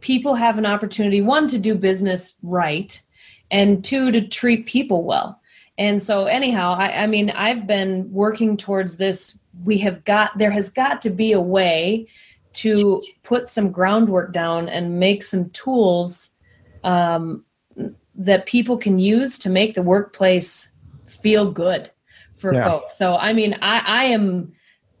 people 0.00 0.34
have 0.34 0.58
an 0.58 0.66
opportunity 0.66 1.20
one 1.20 1.48
to 1.48 1.58
do 1.58 1.74
business 1.74 2.34
right 2.42 3.02
and 3.50 3.84
two 3.84 4.10
to 4.12 4.20
treat 4.20 4.66
people 4.66 5.02
well 5.02 5.40
and 5.78 6.02
so 6.02 6.26
anyhow 6.26 6.74
I, 6.78 7.02
I, 7.02 7.06
mean 7.06 7.30
i've 7.30 7.66
been 7.66 8.10
working 8.12 8.56
towards 8.56 8.96
this 8.96 9.38
we 9.64 9.78
have 9.78 10.04
got 10.04 10.36
there 10.38 10.50
has 10.50 10.70
got 10.70 11.02
to 11.02 11.10
be 11.10 11.32
a 11.32 11.40
way 11.40 12.06
to 12.54 13.00
put 13.22 13.48
some 13.48 13.70
groundwork 13.70 14.32
down 14.32 14.68
and 14.68 14.98
make 14.98 15.22
some 15.22 15.50
tools 15.50 16.30
um, 16.84 17.44
that 18.14 18.46
people 18.46 18.78
can 18.78 18.98
use 18.98 19.38
to 19.38 19.50
make 19.50 19.74
the 19.74 19.82
workplace 19.82 20.72
feel 21.26 21.50
good 21.50 21.90
for 22.36 22.54
yeah. 22.54 22.64
folks 22.64 22.96
so 22.96 23.16
i 23.16 23.32
mean 23.32 23.54
i 23.62 23.78
i 24.02 24.04
am 24.04 24.52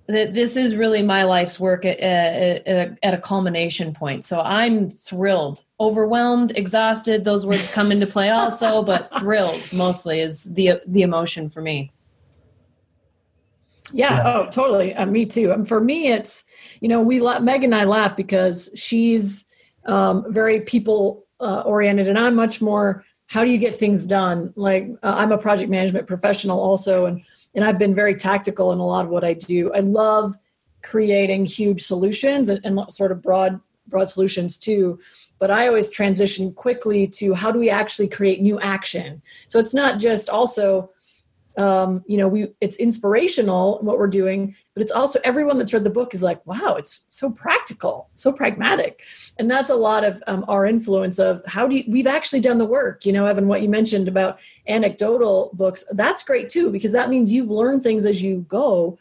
that 0.08 0.34
this 0.34 0.56
is 0.56 0.76
really 0.76 1.02
my 1.02 1.24
life's 1.24 1.58
work 1.58 1.84
at, 1.84 1.98
at, 1.98 2.98
at, 3.02 3.14
a 3.14 3.18
culmination 3.18 3.92
point. 3.92 4.24
So 4.24 4.40
I'm 4.40 4.88
thrilled, 4.90 5.64
overwhelmed, 5.80 6.52
exhausted. 6.56 7.24
Those 7.24 7.44
words 7.44 7.68
come 7.72 7.90
into 7.90 8.06
play 8.06 8.30
also, 8.30 8.82
but 8.82 9.10
thrilled 9.18 9.60
mostly 9.72 10.20
is 10.20 10.44
the 10.54 10.80
the 10.86 11.02
emotion 11.02 11.50
for 11.50 11.60
me. 11.60 11.92
Yeah, 13.92 14.16
yeah. 14.16 14.22
oh, 14.26 14.50
totally. 14.50 14.94
Uh, 14.94 15.06
me 15.06 15.26
too. 15.26 15.52
Um, 15.52 15.64
for 15.64 15.80
me, 15.80 16.08
it's 16.08 16.44
you 16.80 16.88
know 16.88 17.00
we 17.00 17.20
Meg 17.40 17.64
and 17.64 17.74
I 17.74 17.84
laugh 17.84 18.16
because 18.16 18.70
she's 18.76 19.44
um, 19.86 20.24
very 20.32 20.60
people 20.60 21.26
uh, 21.40 21.62
oriented, 21.62 22.08
and 22.08 22.18
I'm 22.18 22.34
much 22.34 22.60
more. 22.60 23.04
How 23.26 23.44
do 23.44 23.50
you 23.50 23.58
get 23.58 23.78
things 23.78 24.06
done? 24.06 24.52
Like 24.56 24.88
uh, 25.02 25.14
I'm 25.16 25.32
a 25.32 25.38
project 25.38 25.70
management 25.70 26.06
professional 26.06 26.60
also, 26.60 27.06
and 27.06 27.22
and 27.54 27.64
I've 27.64 27.78
been 27.78 27.94
very 27.94 28.14
tactical 28.14 28.72
in 28.72 28.78
a 28.78 28.86
lot 28.86 29.04
of 29.04 29.10
what 29.10 29.24
I 29.24 29.34
do. 29.34 29.72
I 29.72 29.80
love 29.80 30.36
creating 30.82 31.44
huge 31.44 31.82
solutions 31.82 32.48
and, 32.48 32.60
and 32.64 32.80
sort 32.90 33.10
of 33.10 33.20
broad 33.22 33.60
broad 33.88 34.08
solutions 34.08 34.56
too 34.56 34.98
but 35.38 35.50
i 35.50 35.66
always 35.66 35.90
transition 35.90 36.52
quickly 36.52 37.06
to 37.06 37.34
how 37.34 37.50
do 37.50 37.58
we 37.58 37.70
actually 37.70 38.08
create 38.08 38.40
new 38.40 38.58
action 38.60 39.20
so 39.48 39.58
it's 39.58 39.74
not 39.74 39.98
just 39.98 40.28
also 40.28 40.90
um, 41.56 42.04
you 42.06 42.16
know 42.18 42.28
we 42.28 42.48
it's 42.60 42.76
inspirational 42.76 43.78
what 43.80 43.98
we're 43.98 44.06
doing 44.06 44.54
but 44.76 44.82
it's 44.82 44.92
also 44.92 45.18
everyone 45.24 45.56
that's 45.56 45.72
read 45.72 45.84
the 45.84 45.90
book 45.90 46.12
is 46.12 46.22
like 46.22 46.46
wow 46.46 46.74
it's 46.74 47.06
so 47.08 47.30
practical 47.30 48.10
so 48.14 48.30
pragmatic. 48.30 49.02
And 49.38 49.50
that's 49.50 49.70
a 49.70 49.74
lot 49.74 50.04
of 50.04 50.22
um, 50.26 50.44
our 50.48 50.66
influence 50.66 51.18
of 51.18 51.42
how 51.46 51.66
do 51.66 51.76
you, 51.76 51.84
we've 51.88 52.06
actually 52.06 52.40
done 52.40 52.58
the 52.58 52.66
work 52.66 53.06
you 53.06 53.12
know 53.12 53.26
evan 53.26 53.48
what 53.48 53.62
you 53.62 53.70
mentioned 53.70 54.06
about 54.06 54.38
anecdotal 54.68 55.50
books. 55.54 55.82
That's 55.92 56.22
great 56.22 56.50
too 56.50 56.70
because 56.70 56.92
that 56.92 57.08
means 57.08 57.32
you've 57.32 57.48
learned 57.48 57.82
things 57.82 58.04
as 58.04 58.22
you 58.22 58.44
go. 58.48 58.98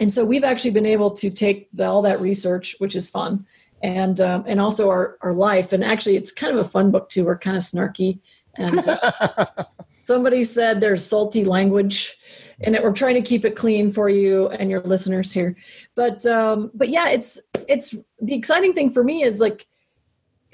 And 0.00 0.12
so 0.12 0.24
we've 0.24 0.42
actually 0.42 0.72
been 0.72 0.86
able 0.86 1.12
to 1.12 1.30
take 1.30 1.68
the, 1.72 1.84
all 1.84 2.02
that 2.02 2.20
research 2.20 2.74
which 2.78 2.96
is 2.96 3.08
fun 3.08 3.46
and 3.84 4.20
um, 4.20 4.42
and 4.48 4.60
also 4.60 4.90
our 4.90 5.16
our 5.20 5.32
life. 5.32 5.72
And 5.72 5.84
actually 5.84 6.16
it's 6.16 6.32
kind 6.32 6.52
of 6.52 6.64
a 6.64 6.68
fun 6.68 6.90
book 6.90 7.08
too. 7.08 7.24
We're 7.24 7.38
kind 7.38 7.56
of 7.56 7.62
snarky. 7.62 8.18
And 8.56 8.88
uh, 8.88 9.46
somebody 10.04 10.42
said 10.42 10.80
there's 10.80 11.06
salty 11.06 11.44
language 11.44 12.16
and 12.64 12.74
it, 12.74 12.82
we're 12.82 12.92
trying 12.92 13.14
to 13.14 13.22
keep 13.22 13.44
it 13.44 13.56
clean 13.56 13.90
for 13.90 14.08
you 14.08 14.48
and 14.48 14.70
your 14.70 14.80
listeners 14.82 15.32
here 15.32 15.56
but 15.94 16.24
um 16.26 16.70
but 16.74 16.88
yeah 16.88 17.08
it's 17.08 17.40
it's 17.68 17.94
the 18.20 18.34
exciting 18.34 18.72
thing 18.72 18.90
for 18.90 19.02
me 19.04 19.22
is 19.22 19.40
like 19.40 19.66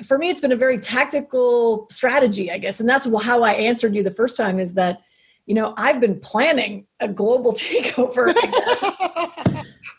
for 0.04 0.18
me 0.18 0.30
it's 0.30 0.40
been 0.40 0.52
a 0.52 0.56
very 0.56 0.78
tactical 0.78 1.86
strategy 1.90 2.50
i 2.50 2.58
guess 2.58 2.80
and 2.80 2.88
that's 2.88 3.06
how 3.22 3.42
i 3.42 3.52
answered 3.52 3.94
you 3.94 4.02
the 4.02 4.10
first 4.10 4.36
time 4.36 4.58
is 4.58 4.74
that 4.74 5.02
you 5.46 5.54
know 5.54 5.74
i've 5.76 6.00
been 6.00 6.18
planning 6.20 6.86
a 7.00 7.08
global 7.08 7.52
takeover 7.54 8.34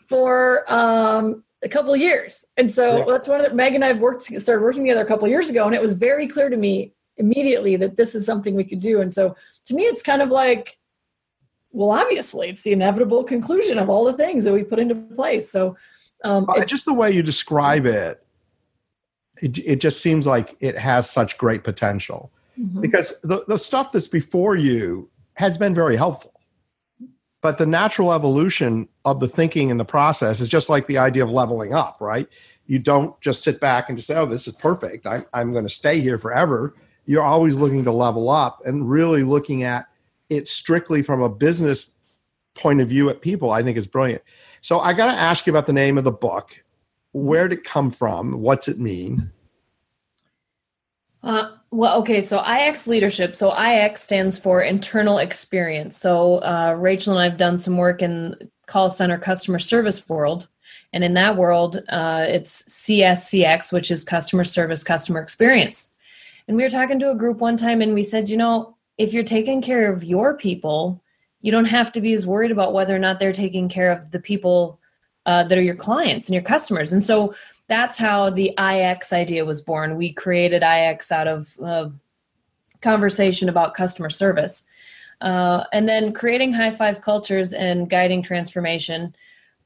for 0.08 0.70
um 0.72 1.42
a 1.62 1.68
couple 1.68 1.92
of 1.92 2.00
years 2.00 2.46
and 2.56 2.72
so 2.72 2.98
yeah. 2.98 3.04
that's 3.06 3.28
one 3.28 3.40
of 3.40 3.48
the 3.48 3.54
meg 3.54 3.74
and 3.74 3.84
i've 3.84 3.98
worked 3.98 4.22
started 4.22 4.62
working 4.62 4.82
together 4.82 5.02
a 5.02 5.06
couple 5.06 5.24
of 5.24 5.30
years 5.30 5.50
ago 5.50 5.66
and 5.66 5.74
it 5.74 5.82
was 5.82 5.92
very 5.92 6.26
clear 6.26 6.48
to 6.48 6.56
me 6.56 6.92
immediately 7.20 7.76
that 7.76 7.96
this 7.96 8.14
is 8.14 8.26
something 8.26 8.54
we 8.54 8.64
could 8.64 8.80
do. 8.80 9.00
And 9.00 9.14
so 9.14 9.36
to 9.66 9.74
me, 9.74 9.84
it's 9.84 10.02
kind 10.02 10.22
of 10.22 10.30
like, 10.30 10.78
well, 11.72 11.90
obviously, 11.90 12.48
it's 12.48 12.62
the 12.62 12.72
inevitable 12.72 13.24
conclusion 13.24 13.78
of 13.78 13.88
all 13.88 14.04
the 14.04 14.12
things 14.12 14.44
that 14.44 14.52
we 14.52 14.62
put 14.62 14.78
into 14.78 14.94
place. 14.94 15.50
So, 15.50 15.76
um, 16.24 16.46
just 16.66 16.84
the 16.84 16.94
way 16.94 17.10
you 17.10 17.22
describe 17.22 17.86
it, 17.86 18.24
it, 19.40 19.58
it 19.58 19.76
just 19.76 20.02
seems 20.02 20.26
like 20.26 20.56
it 20.60 20.76
has 20.76 21.08
such 21.08 21.38
great 21.38 21.64
potential 21.64 22.30
mm-hmm. 22.58 22.80
because 22.80 23.14
the, 23.22 23.44
the 23.48 23.56
stuff 23.56 23.92
that's 23.92 24.08
before 24.08 24.56
you 24.56 25.08
has 25.34 25.56
been 25.56 25.74
very 25.74 25.96
helpful. 25.96 26.32
But 27.40 27.56
the 27.56 27.64
natural 27.64 28.12
evolution 28.12 28.86
of 29.06 29.20
the 29.20 29.28
thinking 29.28 29.70
and 29.70 29.80
the 29.80 29.84
process 29.84 30.40
is 30.40 30.48
just 30.48 30.68
like 30.68 30.86
the 30.86 30.98
idea 30.98 31.24
of 31.24 31.30
leveling 31.30 31.72
up, 31.72 31.96
right? 31.98 32.28
You 32.66 32.78
don't 32.78 33.18
just 33.22 33.42
sit 33.42 33.60
back 33.60 33.88
and 33.88 33.96
just 33.96 34.08
say, 34.08 34.16
oh, 34.16 34.26
this 34.26 34.46
is 34.46 34.54
perfect. 34.54 35.06
I, 35.06 35.24
I'm 35.32 35.52
going 35.52 35.64
to 35.64 35.70
stay 35.70 36.00
here 36.00 36.18
forever 36.18 36.74
you're 37.10 37.24
always 37.24 37.56
looking 37.56 37.82
to 37.82 37.90
level 37.90 38.30
up 38.30 38.62
and 38.64 38.88
really 38.88 39.24
looking 39.24 39.64
at 39.64 39.88
it 40.30 40.48
strictly 40.48 41.02
from 41.02 41.20
a 41.20 41.28
business 41.28 41.98
point 42.54 42.80
of 42.80 42.88
view 42.88 43.10
at 43.10 43.20
people, 43.20 43.50
I 43.50 43.62
think 43.62 43.76
is 43.76 43.86
brilliant. 43.86 44.22
So 44.62 44.80
I 44.80 44.92
got 44.92 45.12
to 45.12 45.18
ask 45.18 45.46
you 45.46 45.52
about 45.52 45.66
the 45.66 45.72
name 45.72 45.98
of 45.98 46.04
the 46.04 46.12
book. 46.12 46.50
Where 47.12 47.48
did 47.48 47.58
it 47.58 47.64
come 47.64 47.90
from? 47.90 48.40
What's 48.40 48.68
it 48.68 48.78
mean? 48.78 49.30
Uh, 51.22 51.56
well, 51.70 51.98
okay, 51.98 52.20
so 52.20 52.42
IX 52.44 52.86
leadership. 52.86 53.36
So 53.36 53.56
IX 53.56 54.00
stands 54.00 54.38
for 54.38 54.62
internal 54.62 55.18
experience. 55.18 55.96
So 55.96 56.38
uh, 56.38 56.76
Rachel 56.78 57.12
and 57.12 57.20
I 57.20 57.24
have 57.24 57.36
done 57.36 57.58
some 57.58 57.76
work 57.76 58.02
in 58.02 58.34
call 58.66 58.88
center 58.88 59.18
customer 59.18 59.58
service 59.58 60.08
world. 60.08 60.48
And 60.92 61.04
in 61.04 61.14
that 61.14 61.36
world, 61.36 61.82
uh, 61.88 62.24
it's 62.28 62.62
CSCX, 62.62 63.72
which 63.72 63.90
is 63.90 64.02
customer 64.02 64.44
service, 64.44 64.82
customer 64.82 65.20
experience. 65.20 65.88
And 66.48 66.56
we 66.56 66.62
were 66.62 66.70
talking 66.70 66.98
to 67.00 67.10
a 67.10 67.14
group 67.14 67.38
one 67.38 67.56
time 67.56 67.80
and 67.80 67.94
we 67.94 68.02
said, 68.02 68.28
you 68.28 68.36
know, 68.36 68.76
if 69.00 69.14
you're 69.14 69.24
taking 69.24 69.62
care 69.62 69.90
of 69.90 70.04
your 70.04 70.34
people, 70.36 71.02
you 71.40 71.50
don't 71.50 71.64
have 71.64 71.90
to 71.92 72.02
be 72.02 72.12
as 72.12 72.26
worried 72.26 72.50
about 72.50 72.74
whether 72.74 72.94
or 72.94 72.98
not 72.98 73.18
they're 73.18 73.32
taking 73.32 73.66
care 73.66 73.90
of 73.90 74.10
the 74.10 74.20
people 74.20 74.78
uh, 75.24 75.42
that 75.44 75.56
are 75.56 75.62
your 75.62 75.74
clients 75.74 76.28
and 76.28 76.34
your 76.34 76.42
customers. 76.42 76.92
And 76.92 77.02
so 77.02 77.34
that's 77.66 77.96
how 77.96 78.28
the 78.28 78.52
IX 78.58 79.10
idea 79.14 79.46
was 79.46 79.62
born. 79.62 79.96
We 79.96 80.12
created 80.12 80.62
IX 80.62 81.12
out 81.12 81.28
of 81.28 81.56
conversation 82.82 83.48
about 83.48 83.72
customer 83.72 84.10
service. 84.10 84.64
Uh, 85.22 85.64
and 85.72 85.88
then 85.88 86.12
creating 86.12 86.52
high 86.52 86.70
five 86.70 87.00
cultures 87.00 87.54
and 87.54 87.88
guiding 87.88 88.20
transformation. 88.20 89.14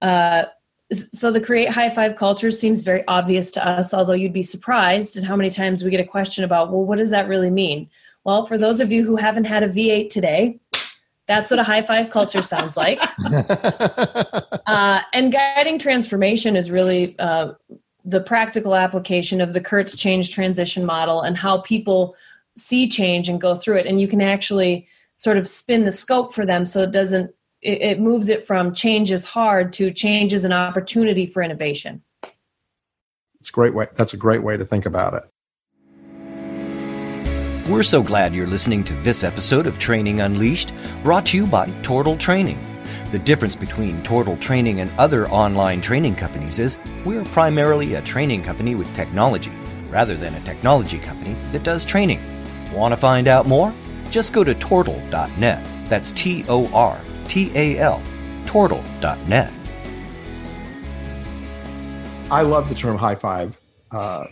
Uh, 0.01 0.45
so 0.93 1.33
the 1.33 1.41
create 1.41 1.71
high 1.71 1.91
five 1.91 2.15
culture 2.15 2.53
seems 2.53 2.83
very 2.83 3.03
obvious 3.09 3.51
to 3.53 3.67
us, 3.67 3.93
although 3.93 4.13
you'd 4.13 4.33
be 4.33 4.45
surprised 4.45 5.17
at 5.17 5.25
how 5.25 5.35
many 5.35 5.51
times 5.51 5.83
we 5.83 5.91
get 5.91 5.99
a 5.99 6.05
question 6.05 6.45
about, 6.45 6.71
well, 6.71 6.85
what 6.85 6.99
does 6.99 7.11
that 7.11 7.27
really 7.27 7.51
mean? 7.51 7.91
Well, 8.25 8.47
for 8.47 8.57
those 8.57 8.81
of 8.81 8.91
you 8.91 9.05
who 9.05 9.17
haven't 9.17 9.45
had 9.45 9.63
a 9.63 9.69
V8 9.69 10.11
today, 10.11 10.59
that's 11.27 11.51
what 11.51 11.59
a 11.59 11.63
high 11.63 11.83
five 11.83 12.11
culture 12.11 12.43
sounds 12.43 12.77
like. 12.77 13.01
uh, 14.67 15.01
and 15.13 15.33
guiding 15.33 15.79
transformation 15.79 16.57
is 16.57 16.71
really 16.71 17.19
uh, 17.19 17.53
the 18.05 18.21
practical 18.21 18.75
application 18.75 19.41
of 19.41 19.53
the 19.53 19.61
Kurtz 19.61 19.97
change 19.97 20.35
transition 20.35 20.85
model 20.85 21.23
and 21.23 21.37
how 21.37 21.59
people 21.59 22.15
see 22.57 22.89
change 22.89 23.29
and 23.29 23.41
go 23.41 23.55
through 23.55 23.79
it. 23.79 23.87
And 23.87 24.01
you 24.01 24.09
can 24.09 24.21
actually 24.21 24.87
sort 25.17 25.39
of 25.39 25.49
spin 25.49 25.85
the 25.85 25.93
scope 25.93 26.35
for 26.35 26.45
them 26.45 26.65
so 26.65 26.83
it 26.83 26.91
doesn't, 26.91 27.31
it, 27.63 27.81
it 27.81 28.01
moves 28.01 28.29
it 28.29 28.47
from 28.47 28.75
change 28.75 29.11
is 29.11 29.25
hard 29.25 29.73
to 29.75 29.91
change 29.91 30.33
is 30.35 30.45
an 30.45 30.53
opportunity 30.53 31.27
for 31.27 31.43
innovation. 31.43 32.03
It's 33.41 33.51
a 33.51 33.53
great 33.53 33.75
way. 33.75 33.89
That's 33.97 34.15
a 34.15 34.19
great 34.19 34.43
way 34.43 34.57
to 34.57 34.65
think 34.65 34.87
about 34.87 35.15
it. 35.15 35.31
We're 37.67 37.83
so 37.83 38.03
glad 38.03 38.35
you're 38.35 38.47
listening 38.47 38.85
to 38.85 38.93
this 38.97 39.25
episode 39.25 39.67
of 39.67 39.79
Training 39.79 40.21
Unleashed, 40.21 40.75
brought 41.03 41.25
to 41.27 41.39
you 41.39 41.47
by 41.47 41.71
Tortal 41.83 42.19
Training. 42.19 42.59
The 43.11 43.19
difference 43.19 43.57
between 43.57 44.03
Tortal 44.03 44.37
Training 44.37 44.81
and 44.81 44.91
other 44.99 45.27
online 45.31 45.81
training 45.81 46.15
companies 46.15 46.59
is 46.59 46.77
we're 47.07 47.25
primarily 47.25 47.95
a 47.95 48.03
training 48.03 48.43
company 48.43 48.75
with 48.75 48.95
technology, 48.95 49.51
rather 49.89 50.15
than 50.15 50.35
a 50.35 50.41
technology 50.41 50.99
company 50.99 51.35
that 51.53 51.63
does 51.63 51.87
training. 51.87 52.21
Want 52.71 52.93
to 52.93 52.99
find 52.99 53.29
out 53.29 53.47
more? 53.47 53.73
Just 54.11 54.35
go 54.35 54.45
to 54.45 54.55
tortal.net. 54.57 55.67
That's 55.89 56.13
T 56.13 56.45
O 56.51 56.71
R 56.75 57.01
T 57.29 57.51
A 57.55 57.79
L, 57.79 58.03
tortal.net. 58.45 59.51
I 62.31 62.43
love 62.43 62.69
the 62.69 62.75
term 62.75 62.99
high 62.99 63.15
five. 63.15 63.59
Uh, 63.91 64.27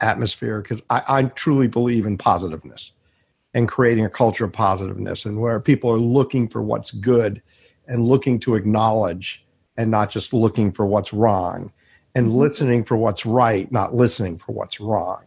atmosphere 0.00 0.60
because 0.60 0.82
I, 0.90 1.02
I 1.08 1.22
truly 1.24 1.68
believe 1.68 2.06
in 2.06 2.18
positiveness 2.18 2.92
and 3.54 3.68
creating 3.68 4.04
a 4.04 4.10
culture 4.10 4.44
of 4.44 4.52
positiveness 4.52 5.24
and 5.24 5.40
where 5.40 5.60
people 5.60 5.90
are 5.90 5.98
looking 5.98 6.48
for 6.48 6.62
what's 6.62 6.90
good 6.90 7.42
and 7.86 8.02
looking 8.02 8.38
to 8.40 8.54
acknowledge 8.54 9.44
and 9.76 9.90
not 9.90 10.10
just 10.10 10.32
looking 10.32 10.70
for 10.72 10.86
what's 10.86 11.12
wrong 11.12 11.72
and 12.14 12.28
mm-hmm. 12.28 12.38
listening 12.38 12.84
for 12.84 12.96
what's 12.96 13.24
right, 13.24 13.70
not 13.72 13.94
listening 13.94 14.36
for 14.38 14.52
what's 14.52 14.80
wrong. 14.80 15.22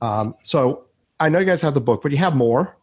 Um, 0.00 0.34
so 0.42 0.84
I 1.18 1.28
know 1.28 1.38
you 1.38 1.46
guys 1.46 1.62
have 1.62 1.74
the 1.74 1.80
book, 1.80 2.02
but 2.02 2.12
you 2.12 2.18
have 2.18 2.34
more. 2.34 2.76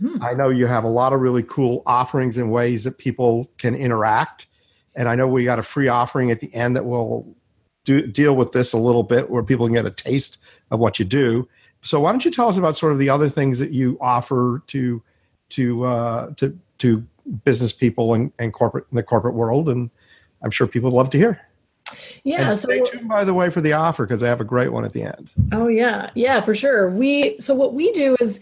Mm-hmm. 0.00 0.22
I 0.22 0.32
know 0.32 0.48
you 0.48 0.66
have 0.66 0.84
a 0.84 0.88
lot 0.88 1.12
of 1.12 1.20
really 1.20 1.42
cool 1.42 1.82
offerings 1.86 2.38
and 2.38 2.50
ways 2.50 2.84
that 2.84 2.98
people 2.98 3.50
can 3.58 3.74
interact. 3.74 4.46
And 4.94 5.08
I 5.08 5.14
know 5.14 5.26
we 5.26 5.44
got 5.44 5.58
a 5.58 5.62
free 5.62 5.88
offering 5.88 6.30
at 6.30 6.40
the 6.40 6.52
end 6.54 6.76
that 6.76 6.84
will 6.84 7.34
do, 7.84 8.06
deal 8.06 8.34
with 8.34 8.52
this 8.52 8.72
a 8.72 8.78
little 8.78 9.02
bit 9.02 9.30
where 9.30 9.42
people 9.42 9.66
can 9.66 9.74
get 9.74 9.86
a 9.86 9.90
taste 9.90 10.38
of 10.70 10.78
what 10.78 10.98
you 10.98 11.04
do. 11.04 11.48
So 11.82 12.00
why 12.00 12.12
don't 12.12 12.24
you 12.24 12.30
tell 12.30 12.48
us 12.48 12.56
about 12.56 12.78
sort 12.78 12.92
of 12.92 12.98
the 12.98 13.10
other 13.10 13.28
things 13.28 13.58
that 13.58 13.72
you 13.72 13.98
offer 14.00 14.62
to 14.68 15.02
to 15.50 15.84
uh, 15.84 16.30
to 16.36 16.58
to 16.78 17.06
business 17.44 17.72
people 17.72 18.14
and, 18.14 18.32
and 18.38 18.52
corporate 18.52 18.86
in 18.90 18.96
the 18.96 19.02
corporate 19.02 19.34
world, 19.34 19.68
and 19.68 19.90
I'm 20.42 20.50
sure 20.50 20.66
people 20.66 20.90
would 20.90 20.96
love 20.96 21.10
to 21.10 21.18
hear. 21.18 21.40
Yeah. 22.24 22.50
And 22.50 22.58
stay 22.58 22.80
tuned, 22.80 23.08
by 23.08 23.24
the 23.24 23.34
way, 23.34 23.50
for 23.50 23.60
the 23.60 23.72
offer 23.72 24.06
because 24.06 24.20
they 24.20 24.28
have 24.28 24.40
a 24.40 24.44
great 24.44 24.72
one 24.72 24.84
at 24.84 24.92
the 24.92 25.02
end. 25.02 25.30
Oh 25.52 25.68
yeah, 25.68 26.10
yeah, 26.14 26.40
for 26.40 26.54
sure. 26.54 26.90
We 26.90 27.38
so 27.40 27.54
what 27.54 27.74
we 27.74 27.92
do 27.92 28.16
is 28.20 28.40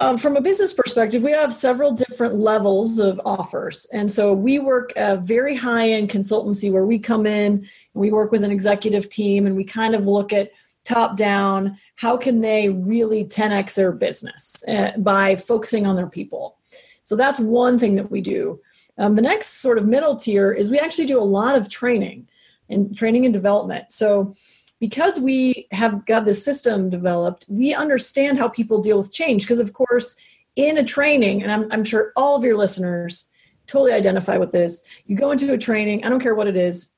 um, 0.00 0.18
from 0.18 0.36
a 0.36 0.40
business 0.40 0.72
perspective, 0.72 1.22
we 1.22 1.32
have 1.32 1.54
several 1.54 1.92
different 1.92 2.34
levels 2.34 2.98
of 2.98 3.20
offers. 3.24 3.86
And 3.92 4.10
so 4.10 4.32
we 4.32 4.58
work 4.58 4.92
a 4.96 5.16
very 5.16 5.56
high 5.56 5.90
end 5.90 6.10
consultancy 6.10 6.72
where 6.72 6.86
we 6.86 6.98
come 6.98 7.26
in 7.26 7.52
and 7.52 7.68
we 7.94 8.10
work 8.10 8.32
with 8.32 8.44
an 8.44 8.50
executive 8.50 9.08
team 9.08 9.46
and 9.46 9.56
we 9.56 9.64
kind 9.64 9.94
of 9.94 10.06
look 10.06 10.32
at 10.32 10.50
top 10.84 11.16
down 11.16 11.76
how 11.96 12.16
can 12.16 12.40
they 12.40 12.68
really 12.68 13.24
10x 13.24 13.74
their 13.74 13.92
business 13.92 14.64
uh, 14.66 14.92
by 14.98 15.36
focusing 15.36 15.86
on 15.86 15.94
their 15.94 16.08
people. 16.08 16.58
So 17.02 17.16
that's 17.16 17.38
one 17.38 17.78
thing 17.78 17.96
that 17.96 18.10
we 18.10 18.20
do. 18.20 18.60
Um, 18.98 19.14
the 19.14 19.22
next 19.22 19.60
sort 19.60 19.78
of 19.78 19.86
middle 19.86 20.16
tier 20.16 20.52
is 20.52 20.70
we 20.70 20.78
actually 20.78 21.06
do 21.06 21.20
a 21.20 21.22
lot 21.22 21.56
of 21.56 21.68
training 21.68 22.28
and 22.68 22.96
training 22.96 23.24
and 23.24 23.34
development. 23.34 23.92
So 23.92 24.34
because 24.80 25.20
we 25.20 25.68
have 25.70 26.04
got 26.06 26.24
this 26.24 26.42
system 26.42 26.88
developed, 26.90 27.44
we 27.48 27.74
understand 27.74 28.38
how 28.38 28.48
people 28.48 28.80
deal 28.80 28.96
with 28.96 29.12
change. 29.12 29.42
Because, 29.42 29.58
of 29.58 29.74
course, 29.74 30.16
in 30.56 30.78
a 30.78 30.84
training, 30.84 31.42
and 31.42 31.52
I'm, 31.52 31.70
I'm 31.70 31.84
sure 31.84 32.12
all 32.16 32.34
of 32.34 32.44
your 32.44 32.56
listeners 32.56 33.26
totally 33.66 33.92
identify 33.92 34.36
with 34.36 34.52
this, 34.52 34.82
you 35.06 35.16
go 35.16 35.30
into 35.30 35.52
a 35.52 35.58
training, 35.58 36.04
I 36.04 36.08
don't 36.08 36.20
care 36.20 36.34
what 36.34 36.48
it 36.48 36.56
is, 36.56 36.92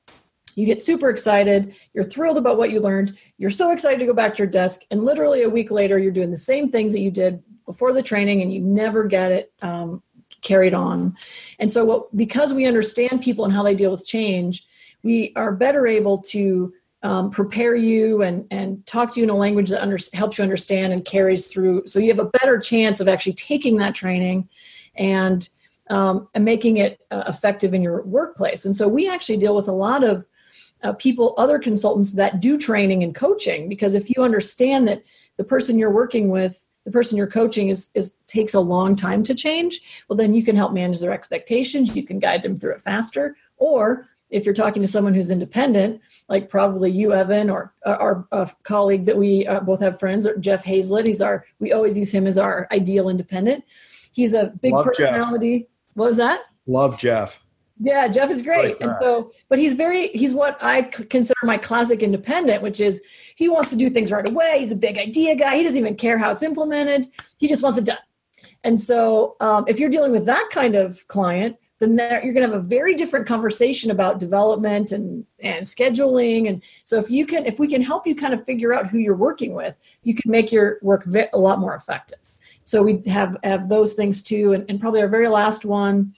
you 0.55 0.65
get 0.65 0.81
super 0.81 1.09
excited, 1.09 1.75
you're 1.93 2.03
thrilled 2.03 2.37
about 2.37 2.57
what 2.57 2.71
you 2.71 2.79
learned, 2.79 3.17
you're 3.37 3.49
so 3.49 3.71
excited 3.71 3.99
to 3.99 4.05
go 4.05 4.13
back 4.13 4.35
to 4.35 4.39
your 4.39 4.47
desk, 4.47 4.81
and 4.89 5.03
literally 5.03 5.43
a 5.43 5.49
week 5.49 5.69
later, 5.69 5.99
you're 5.99 6.11
doing 6.11 6.31
the 6.31 6.37
same 6.37 6.71
things 6.71 6.93
that 6.93 6.99
you 6.99 7.11
did 7.11 7.43
before 7.65 7.93
the 7.93 8.01
training, 8.01 8.41
and 8.41 8.53
you 8.53 8.61
never 8.61 9.03
get 9.03 9.31
it 9.31 9.53
um, 9.61 10.01
carried 10.41 10.73
on. 10.73 11.15
And 11.59 11.71
so, 11.71 11.85
what, 11.85 12.15
because 12.15 12.53
we 12.53 12.65
understand 12.65 13.21
people 13.21 13.45
and 13.45 13.53
how 13.53 13.63
they 13.63 13.75
deal 13.75 13.91
with 13.91 14.05
change, 14.05 14.65
we 15.03 15.33
are 15.35 15.51
better 15.51 15.85
able 15.85 16.19
to 16.19 16.73
um, 17.03 17.29
prepare 17.29 17.75
you 17.75 18.23
and 18.23 18.47
and 18.49 18.85
talk 18.85 19.11
to 19.11 19.19
you 19.19 19.25
in 19.25 19.29
a 19.29 19.35
language 19.35 19.69
that 19.69 19.81
under, 19.81 19.97
helps 20.13 20.37
you 20.37 20.43
understand 20.43 20.93
and 20.93 21.05
carries 21.05 21.47
through. 21.47 21.85
So 21.85 21.99
you 21.99 22.07
have 22.07 22.25
a 22.25 22.29
better 22.39 22.57
chance 22.59 22.99
of 22.99 23.07
actually 23.07 23.33
taking 23.33 23.77
that 23.77 23.93
training 23.93 24.49
and 24.95 25.47
um, 25.89 26.29
and 26.33 26.45
making 26.45 26.77
it 26.77 27.01
uh, 27.11 27.23
effective 27.27 27.73
in 27.73 27.83
your 27.83 28.03
workplace. 28.03 28.65
And 28.65 28.75
so 28.75 28.87
we 28.87 29.09
actually 29.09 29.37
deal 29.37 29.55
with 29.55 29.67
a 29.67 29.73
lot 29.73 30.03
of 30.03 30.25
uh, 30.81 30.93
people, 30.93 31.33
other 31.37 31.59
consultants 31.59 32.13
that 32.13 32.39
do 32.39 32.57
training 32.57 33.03
and 33.03 33.13
coaching, 33.13 33.69
because 33.69 33.93
if 33.93 34.09
you 34.09 34.23
understand 34.23 34.87
that 34.87 35.03
the 35.37 35.43
person 35.43 35.77
you're 35.77 35.91
working 35.91 36.29
with 36.29 36.65
the 36.85 36.91
person 36.91 37.17
you're 37.17 37.27
coaching 37.27 37.69
is, 37.69 37.89
is 37.95 38.13
takes 38.27 38.53
a 38.53 38.59
long 38.59 38.95
time 38.95 39.23
to 39.23 39.33
change 39.33 39.81
well 40.07 40.17
then 40.17 40.33
you 40.33 40.43
can 40.43 40.55
help 40.55 40.73
manage 40.73 40.99
their 40.99 41.13
expectations 41.13 41.95
you 41.95 42.03
can 42.03 42.19
guide 42.19 42.41
them 42.41 42.57
through 42.57 42.73
it 42.73 42.81
faster 42.81 43.37
or 43.57 44.05
if 44.33 44.45
you're 44.45 44.53
talking 44.53 44.81
to 44.81 44.87
someone 44.87 45.13
who's 45.13 45.29
independent, 45.29 46.01
like 46.27 46.49
probably 46.49 46.89
you, 46.89 47.13
Evan, 47.13 47.51
or 47.51 47.73
our, 47.85 48.25
colleague 48.63 49.05
that 49.05 49.15
we 49.15 49.45
uh, 49.45 49.59
both 49.59 49.79
have 49.79 49.99
friends, 49.99 50.25
or 50.25 50.35
Jeff 50.37 50.65
Hayzlett, 50.65 51.05
he's 51.05 51.21
our, 51.21 51.45
we 51.59 51.71
always 51.71 51.95
use 51.95 52.11
him 52.11 52.25
as 52.25 52.37
our 52.37 52.67
ideal 52.71 53.09
independent. 53.09 53.63
He's 54.11 54.33
a 54.33 54.47
big 54.61 54.73
Love 54.73 54.85
personality. 54.85 55.59
Jeff. 55.59 55.67
What 55.93 56.07
was 56.07 56.17
that? 56.17 56.41
Love 56.65 56.97
Jeff. 56.97 57.39
Yeah, 57.79 58.07
Jeff 58.07 58.31
is 58.31 58.41
great. 58.41 58.77
and 58.81 58.95
so, 58.99 59.31
but 59.49 59.59
he's 59.59 59.73
very, 59.73 60.07
he's 60.09 60.33
what 60.33 60.57
I 60.63 60.83
consider 60.83 61.39
my 61.43 61.57
classic 61.57 62.01
independent, 62.01 62.63
which 62.63 62.79
is 62.79 63.03
he 63.35 63.49
wants 63.49 63.69
to 63.69 63.75
do 63.75 63.89
things 63.89 64.11
right 64.11 64.27
away. 64.27 64.57
He's 64.59 64.71
a 64.71 64.75
big 64.75 64.97
idea 64.97 65.35
guy. 65.35 65.57
He 65.57 65.63
doesn't 65.63 65.77
even 65.77 65.95
care 65.95 66.17
how 66.17 66.31
it's 66.31 66.43
implemented. 66.43 67.07
He 67.37 67.47
just 67.47 67.61
wants 67.61 67.77
it 67.77 67.85
done. 67.85 67.97
And 68.63 68.79
so, 68.79 69.35
um, 69.41 69.65
if 69.67 69.79
you're 69.79 69.89
dealing 69.89 70.11
with 70.11 70.25
that 70.25 70.49
kind 70.51 70.75
of 70.75 71.07
client, 71.07 71.57
then 71.79 71.97
you're 72.23 72.33
going 72.33 72.47
to 72.47 72.53
have 72.53 72.53
a 72.53 72.59
very 72.59 72.95
different 72.95 73.25
conversation 73.27 73.91
about 73.91 74.19
development 74.19 74.91
and, 74.91 75.25
and 75.39 75.65
scheduling. 75.65 76.47
And 76.47 76.61
so 76.83 76.97
if 76.97 77.09
you 77.09 77.25
can, 77.25 77.45
if 77.45 77.59
we 77.59 77.67
can 77.67 77.81
help 77.81 78.07
you 78.07 78.15
kind 78.15 78.33
of 78.33 78.45
figure 78.45 78.73
out 78.73 78.87
who 78.87 78.99
you're 78.99 79.15
working 79.15 79.53
with, 79.53 79.75
you 80.03 80.15
can 80.15 80.31
make 80.31 80.51
your 80.51 80.79
work 80.81 81.05
a 81.33 81.37
lot 81.37 81.59
more 81.59 81.75
effective. 81.75 82.19
So 82.63 82.81
we 82.81 83.01
have, 83.07 83.37
have 83.43 83.69
those 83.69 83.93
things 83.93 84.23
too. 84.23 84.53
And, 84.53 84.65
and 84.69 84.79
probably 84.79 85.01
our 85.01 85.07
very 85.07 85.27
last 85.27 85.65
one 85.65 86.13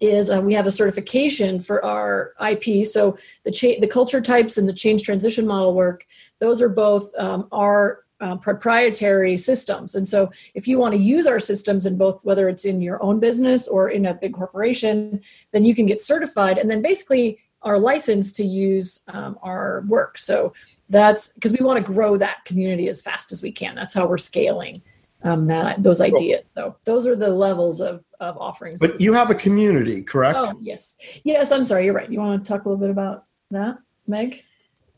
is 0.00 0.30
uh, 0.30 0.40
we 0.40 0.54
have 0.54 0.66
a 0.66 0.70
certification 0.70 1.60
for 1.60 1.84
our 1.84 2.34
IP. 2.46 2.86
So 2.86 3.16
the 3.44 3.50
cha- 3.50 3.80
the 3.80 3.86
culture 3.86 4.20
types 4.20 4.58
and 4.58 4.68
the 4.68 4.72
change 4.72 5.02
transition 5.02 5.46
model 5.46 5.74
work, 5.74 6.06
those 6.40 6.60
are 6.60 6.68
both 6.68 7.10
um, 7.18 7.48
our 7.52 8.04
uh, 8.20 8.36
proprietary 8.36 9.36
systems. 9.36 9.94
And 9.94 10.08
so, 10.08 10.30
if 10.54 10.66
you 10.66 10.78
want 10.78 10.94
to 10.94 11.00
use 11.00 11.26
our 11.26 11.40
systems 11.40 11.86
in 11.86 11.96
both, 11.96 12.24
whether 12.24 12.48
it's 12.48 12.64
in 12.64 12.80
your 12.80 13.02
own 13.02 13.20
business 13.20 13.68
or 13.68 13.90
in 13.90 14.06
a 14.06 14.14
big 14.14 14.34
corporation, 14.34 15.20
then 15.52 15.64
you 15.64 15.74
can 15.74 15.86
get 15.86 16.00
certified 16.00 16.58
and 16.58 16.70
then 16.70 16.82
basically 16.82 17.38
are 17.62 17.78
licensed 17.78 18.36
to 18.36 18.44
use 18.44 19.00
um, 19.08 19.38
our 19.42 19.84
work. 19.88 20.18
So, 20.18 20.52
that's 20.88 21.32
because 21.34 21.52
we 21.52 21.64
want 21.64 21.84
to 21.84 21.92
grow 21.92 22.16
that 22.16 22.44
community 22.44 22.88
as 22.88 23.02
fast 23.02 23.32
as 23.32 23.42
we 23.42 23.52
can. 23.52 23.74
That's 23.74 23.94
how 23.94 24.06
we're 24.06 24.18
scaling. 24.18 24.82
um, 25.24 25.46
that 25.46 25.82
those 25.82 26.00
ideas. 26.00 26.44
So 26.54 26.76
those 26.84 27.06
are 27.06 27.16
the 27.16 27.28
levels 27.28 27.80
of 27.80 28.04
of 28.20 28.36
offerings. 28.38 28.78
But 28.80 29.00
you 29.00 29.12
have 29.12 29.30
a 29.30 29.34
community, 29.34 30.02
correct? 30.02 30.36
Oh 30.38 30.52
yes, 30.60 30.96
yes. 31.24 31.50
I'm 31.52 31.64
sorry. 31.64 31.84
You're 31.86 31.94
right. 31.94 32.10
You 32.10 32.20
want 32.20 32.44
to 32.44 32.48
talk 32.48 32.64
a 32.64 32.68
little 32.68 32.80
bit 32.80 32.90
about 32.90 33.24
that, 33.50 33.78
Meg? 34.06 34.44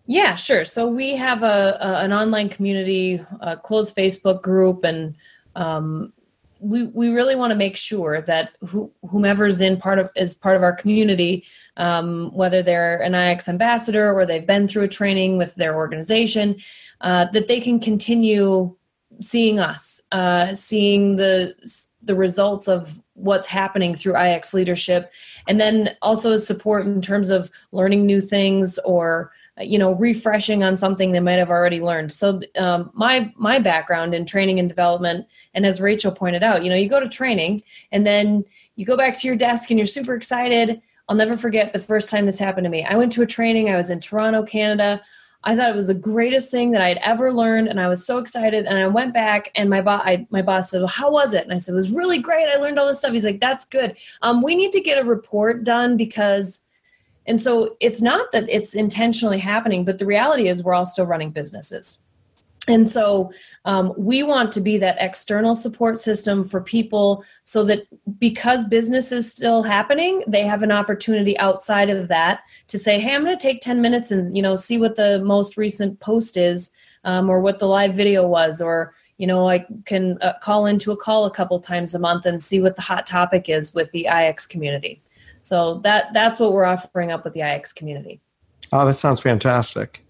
Yeah, 0.06 0.34
sure. 0.34 0.64
So 0.64 0.88
we 0.88 1.14
have 1.16 1.42
a, 1.42 1.78
a 1.80 2.04
an 2.04 2.12
online 2.12 2.48
community, 2.48 3.24
a 3.40 3.56
closed 3.56 3.94
Facebook 3.94 4.42
group, 4.42 4.84
and 4.84 5.14
um, 5.54 6.12
we 6.58 6.84
we 6.86 7.10
really 7.10 7.36
want 7.36 7.50
to 7.52 7.56
make 7.56 7.76
sure 7.76 8.20
that 8.22 8.50
who, 8.66 8.90
whomever's 9.08 9.60
in 9.60 9.76
part 9.76 9.98
of 9.98 10.10
is 10.16 10.34
part 10.34 10.56
of 10.56 10.62
our 10.62 10.72
community, 10.74 11.44
um, 11.76 12.30
whether 12.34 12.62
they're 12.62 13.00
an 13.02 13.14
IX 13.14 13.48
ambassador 13.48 14.12
or 14.12 14.26
they've 14.26 14.46
been 14.46 14.68
through 14.68 14.82
a 14.84 14.88
training 14.88 15.38
with 15.38 15.54
their 15.54 15.76
organization, 15.76 16.56
uh, 17.00 17.26
that 17.32 17.48
they 17.48 17.60
can 17.60 17.78
continue 17.78 18.74
seeing 19.20 19.58
us, 19.58 20.02
uh, 20.12 20.54
seeing 20.54 21.16
the 21.16 21.54
the 22.02 22.14
results 22.14 22.66
of 22.66 23.00
what's 23.14 23.46
happening 23.46 23.94
through 23.94 24.16
IX 24.16 24.54
leadership, 24.54 25.12
and 25.46 25.60
then 25.60 25.96
also 26.02 26.36
support 26.36 26.86
in 26.86 27.02
terms 27.02 27.30
of 27.30 27.50
learning 27.72 28.06
new 28.06 28.20
things 28.20 28.78
or 28.78 29.32
you 29.60 29.78
know 29.78 29.92
refreshing 29.92 30.62
on 30.62 30.76
something 30.76 31.12
they 31.12 31.20
might 31.20 31.38
have 31.38 31.50
already 31.50 31.80
learned. 31.80 32.12
So 32.12 32.40
um, 32.56 32.90
my 32.94 33.32
my 33.36 33.58
background 33.58 34.14
in 34.14 34.26
training 34.26 34.58
and 34.58 34.68
development 34.68 35.26
and 35.54 35.66
as 35.66 35.80
rachel 35.80 36.12
pointed 36.12 36.42
out 36.42 36.62
you 36.62 36.70
know 36.70 36.76
you 36.76 36.88
go 36.88 37.00
to 37.00 37.08
training 37.08 37.62
and 37.92 38.06
then 38.06 38.44
you 38.76 38.86
go 38.86 38.96
back 38.96 39.16
to 39.18 39.26
your 39.26 39.36
desk 39.36 39.70
and 39.70 39.78
you're 39.78 39.86
super 39.86 40.14
excited. 40.14 40.80
I'll 41.08 41.16
never 41.16 41.36
forget 41.36 41.72
the 41.72 41.80
first 41.80 42.08
time 42.08 42.26
this 42.26 42.38
happened 42.38 42.64
to 42.64 42.70
me. 42.70 42.84
I 42.84 42.96
went 42.96 43.12
to 43.12 43.22
a 43.22 43.26
training 43.26 43.68
i 43.68 43.76
was 43.76 43.90
in 43.90 44.00
toronto 44.00 44.42
canada. 44.42 45.02
I 45.42 45.56
thought 45.56 45.70
it 45.70 45.76
was 45.76 45.86
the 45.86 45.94
greatest 45.94 46.50
thing 46.50 46.70
that 46.72 46.82
i'd 46.82 46.98
ever 46.98 47.32
learned 47.32 47.68
and 47.68 47.80
i 47.80 47.88
was 47.88 48.06
so 48.06 48.18
excited 48.18 48.66
and 48.66 48.78
i 48.78 48.86
went 48.86 49.14
back 49.14 49.50
and 49.54 49.70
my, 49.70 49.80
bo- 49.80 50.02
I, 50.10 50.26
my 50.30 50.42
boss 50.42 50.70
said 50.70 50.78
well 50.80 50.88
how 50.88 51.10
was 51.10 51.34
it? 51.34 51.44
And 51.44 51.52
i 51.52 51.58
said 51.58 51.72
it 51.72 51.76
was 51.76 51.90
really 51.90 52.18
great. 52.18 52.48
I 52.48 52.56
learned 52.56 52.78
all 52.78 52.86
this 52.86 52.98
stuff. 52.98 53.12
He's 53.12 53.24
like 53.24 53.40
that's 53.40 53.64
good. 53.64 53.96
Um, 54.22 54.42
we 54.42 54.54
need 54.54 54.72
to 54.72 54.80
get 54.80 54.98
a 54.98 55.04
report 55.04 55.64
done 55.64 55.96
because 55.96 56.60
and 57.30 57.40
so 57.40 57.76
it's 57.78 58.02
not 58.02 58.32
that 58.32 58.44
it's 58.48 58.74
intentionally 58.74 59.38
happening, 59.38 59.84
but 59.84 60.00
the 60.00 60.04
reality 60.04 60.48
is 60.48 60.64
we're 60.64 60.74
all 60.74 60.84
still 60.84 61.06
running 61.06 61.30
businesses. 61.30 61.98
And 62.66 62.88
so 62.88 63.30
um, 63.66 63.94
we 63.96 64.24
want 64.24 64.50
to 64.52 64.60
be 64.60 64.78
that 64.78 64.96
external 64.98 65.54
support 65.54 66.00
system 66.00 66.44
for 66.44 66.60
people 66.60 67.24
so 67.44 67.62
that 67.66 67.82
because 68.18 68.64
business 68.64 69.12
is 69.12 69.30
still 69.30 69.62
happening, 69.62 70.24
they 70.26 70.42
have 70.42 70.64
an 70.64 70.72
opportunity 70.72 71.38
outside 71.38 71.88
of 71.88 72.08
that 72.08 72.40
to 72.66 72.76
say, 72.76 72.98
hey, 72.98 73.14
I'm 73.14 73.22
going 73.22 73.38
to 73.38 73.40
take 73.40 73.60
10 73.60 73.80
minutes 73.80 74.10
and, 74.10 74.36
you 74.36 74.42
know, 74.42 74.56
see 74.56 74.78
what 74.78 74.96
the 74.96 75.20
most 75.20 75.56
recent 75.56 76.00
post 76.00 76.36
is 76.36 76.72
um, 77.04 77.30
or 77.30 77.40
what 77.40 77.60
the 77.60 77.68
live 77.68 77.94
video 77.94 78.26
was 78.26 78.60
or, 78.60 78.92
you 79.18 79.28
know, 79.28 79.48
I 79.48 79.64
can 79.84 80.18
uh, 80.20 80.32
call 80.42 80.66
into 80.66 80.90
a 80.90 80.96
call 80.96 81.26
a 81.26 81.30
couple 81.30 81.60
times 81.60 81.94
a 81.94 82.00
month 82.00 82.26
and 82.26 82.42
see 82.42 82.60
what 82.60 82.74
the 82.74 82.82
hot 82.82 83.06
topic 83.06 83.48
is 83.48 83.72
with 83.72 83.88
the 83.92 84.08
IX 84.08 84.44
community. 84.46 85.00
So 85.42 85.81
that 85.85 86.12
that's 86.12 86.38
what 86.38 86.53
we're 86.53 86.64
offering 86.64 87.11
up 87.11 87.24
with 87.24 87.35
the 87.35 87.40
IX 87.40 87.72
community. 87.72 88.20
Oh, 88.72 88.87
that 88.87 88.98
sounds 88.98 89.20
fantastic. 89.20 90.05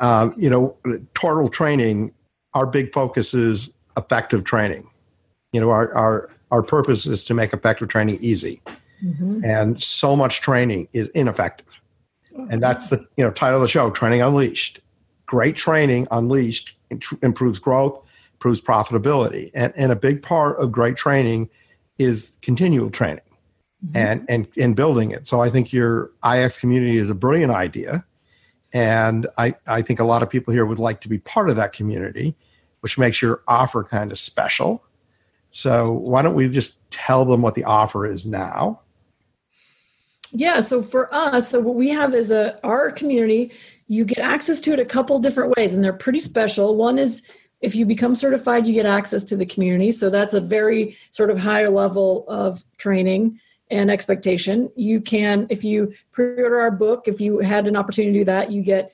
Um, 0.00 0.34
you 0.36 0.50
know, 0.50 0.76
Tortal 1.14 1.48
Training, 1.48 2.12
our 2.54 2.66
big 2.66 2.92
focus 2.92 3.34
is 3.34 3.72
effective 3.96 4.44
training. 4.44 4.88
You 5.52 5.60
know, 5.60 5.70
our 5.70 5.94
our 5.94 6.30
our 6.50 6.62
purpose 6.62 7.06
is 7.06 7.24
to 7.24 7.34
make 7.34 7.52
effective 7.52 7.88
training 7.88 8.18
easy, 8.20 8.62
mm-hmm. 9.02 9.44
and 9.44 9.82
so 9.82 10.16
much 10.16 10.40
training 10.40 10.88
is 10.92 11.08
ineffective, 11.10 11.80
and 12.50 12.62
that's 12.62 12.88
the 12.88 13.06
you 13.16 13.24
know 13.24 13.30
title 13.30 13.56
of 13.56 13.62
the 13.62 13.68
show: 13.68 13.90
Training 13.90 14.22
Unleashed. 14.22 14.80
Great 15.26 15.56
training 15.56 16.06
unleashed 16.10 16.76
improves 17.22 17.58
growth, 17.58 18.02
improves 18.34 18.60
profitability, 18.60 19.50
and 19.54 19.72
and 19.76 19.92
a 19.92 19.96
big 19.96 20.22
part 20.22 20.58
of 20.58 20.72
great 20.72 20.96
training 20.96 21.48
is 21.98 22.36
continual 22.42 22.90
training 22.90 23.22
mm-hmm. 23.84 23.96
and 23.96 24.24
and 24.28 24.48
and 24.56 24.76
building 24.76 25.10
it. 25.10 25.26
So 25.26 25.40
I 25.40 25.50
think 25.50 25.72
your 25.72 26.10
IX 26.24 26.58
community 26.58 26.98
is 26.98 27.10
a 27.10 27.14
brilliant 27.14 27.52
idea, 27.52 28.04
and 28.72 29.26
I 29.38 29.54
I 29.66 29.82
think 29.82 30.00
a 30.00 30.04
lot 30.04 30.22
of 30.22 30.30
people 30.30 30.52
here 30.52 30.66
would 30.66 30.78
like 30.78 31.00
to 31.02 31.08
be 31.08 31.18
part 31.18 31.50
of 31.50 31.56
that 31.56 31.72
community, 31.72 32.34
which 32.80 32.98
makes 32.98 33.20
your 33.20 33.42
offer 33.48 33.84
kind 33.84 34.12
of 34.12 34.18
special. 34.18 34.84
So 35.50 35.92
why 35.92 36.22
don't 36.22 36.34
we 36.34 36.48
just 36.48 36.78
tell 36.90 37.24
them 37.24 37.42
what 37.42 37.54
the 37.54 37.64
offer 37.64 38.06
is 38.06 38.24
now? 38.24 38.80
Yeah, 40.32 40.60
so 40.60 40.82
for 40.82 41.14
us, 41.14 41.50
so 41.50 41.60
what 41.60 41.74
we 41.74 41.90
have 41.90 42.14
is 42.14 42.30
a 42.30 42.58
our 42.64 42.90
community, 42.90 43.52
you 43.86 44.06
get 44.06 44.18
access 44.18 44.62
to 44.62 44.72
it 44.72 44.80
a 44.80 44.84
couple 44.84 45.18
different 45.18 45.54
ways 45.56 45.74
and 45.74 45.84
they're 45.84 45.92
pretty 45.92 46.20
special. 46.20 46.74
One 46.74 46.98
is 46.98 47.22
if 47.60 47.74
you 47.74 47.84
become 47.84 48.14
certified, 48.14 48.66
you 48.66 48.72
get 48.72 48.86
access 48.86 49.22
to 49.24 49.36
the 49.36 49.44
community. 49.44 49.92
So 49.92 50.08
that's 50.08 50.32
a 50.32 50.40
very 50.40 50.96
sort 51.10 51.30
of 51.30 51.38
higher 51.38 51.68
level 51.68 52.24
of 52.28 52.64
training 52.78 53.38
and 53.72 53.90
expectation. 53.90 54.70
You 54.76 55.00
can, 55.00 55.48
if 55.50 55.64
you 55.64 55.92
pre-order 56.12 56.60
our 56.60 56.70
book, 56.70 57.08
if 57.08 57.20
you 57.20 57.40
had 57.40 57.66
an 57.66 57.76
opportunity 57.76 58.12
to 58.12 58.18
do 58.20 58.24
that, 58.26 58.52
you 58.52 58.62
get, 58.62 58.92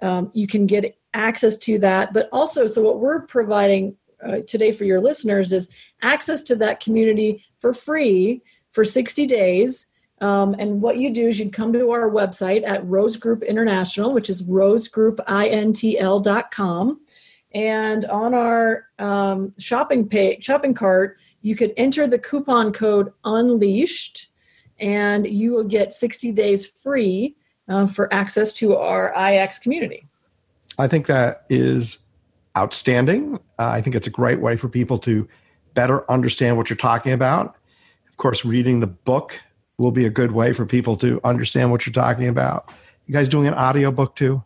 um, 0.00 0.30
you 0.32 0.46
can 0.46 0.66
get 0.66 0.96
access 1.12 1.58
to 1.58 1.78
that. 1.80 2.14
But 2.14 2.30
also, 2.32 2.66
so 2.66 2.80
what 2.82 3.00
we're 3.00 3.20
providing 3.22 3.96
uh, 4.26 4.38
today 4.46 4.72
for 4.72 4.84
your 4.84 5.00
listeners 5.00 5.52
is 5.52 5.68
access 6.02 6.42
to 6.44 6.56
that 6.56 6.80
community 6.80 7.44
for 7.58 7.74
free 7.74 8.40
for 8.72 8.84
60 8.84 9.26
days. 9.26 9.86
Um, 10.20 10.54
and 10.58 10.82
what 10.82 10.98
you 10.98 11.10
do 11.10 11.28
is 11.28 11.38
you'd 11.38 11.52
come 11.52 11.72
to 11.72 11.90
our 11.90 12.10
website 12.10 12.66
at 12.66 12.84
Rose 12.86 13.16
Group 13.16 13.42
International, 13.42 14.12
which 14.12 14.28
is 14.28 14.42
rosegroupintl.com. 14.42 17.00
And 17.52 18.04
on 18.06 18.34
our 18.34 18.86
um, 18.98 19.52
shopping 19.58 20.08
page, 20.08 20.44
shopping 20.44 20.74
cart, 20.74 21.18
you 21.42 21.56
could 21.56 21.72
enter 21.76 22.06
the 22.06 22.18
coupon 22.18 22.72
code 22.72 23.12
unleashed 23.24 24.28
and 24.78 25.26
you 25.26 25.52
will 25.52 25.64
get 25.64 25.92
60 25.92 26.32
days 26.32 26.66
free 26.66 27.36
uh, 27.68 27.86
for 27.86 28.12
access 28.12 28.52
to 28.54 28.76
our 28.76 29.12
ix 29.32 29.58
community. 29.58 30.06
I 30.78 30.88
think 30.88 31.06
that 31.06 31.44
is 31.50 32.04
outstanding. 32.56 33.36
Uh, 33.58 33.68
i 33.68 33.80
think 33.80 33.94
it's 33.94 34.06
a 34.06 34.10
great 34.10 34.40
way 34.40 34.56
for 34.56 34.68
people 34.68 34.98
to 34.98 35.28
better 35.74 36.10
understand 36.10 36.56
what 36.56 36.68
you're 36.68 36.76
talking 36.76 37.12
about. 37.12 37.56
Of 38.08 38.16
course 38.16 38.44
reading 38.44 38.80
the 38.80 38.86
book 38.86 39.38
will 39.78 39.92
be 39.92 40.04
a 40.04 40.10
good 40.10 40.32
way 40.32 40.52
for 40.52 40.66
people 40.66 40.96
to 40.98 41.20
understand 41.24 41.70
what 41.70 41.86
you're 41.86 41.92
talking 41.92 42.28
about. 42.28 42.72
You 43.06 43.14
guys 43.14 43.28
doing 43.28 43.46
an 43.46 43.54
audio 43.54 43.90
book 43.90 44.16
too 44.16 44.42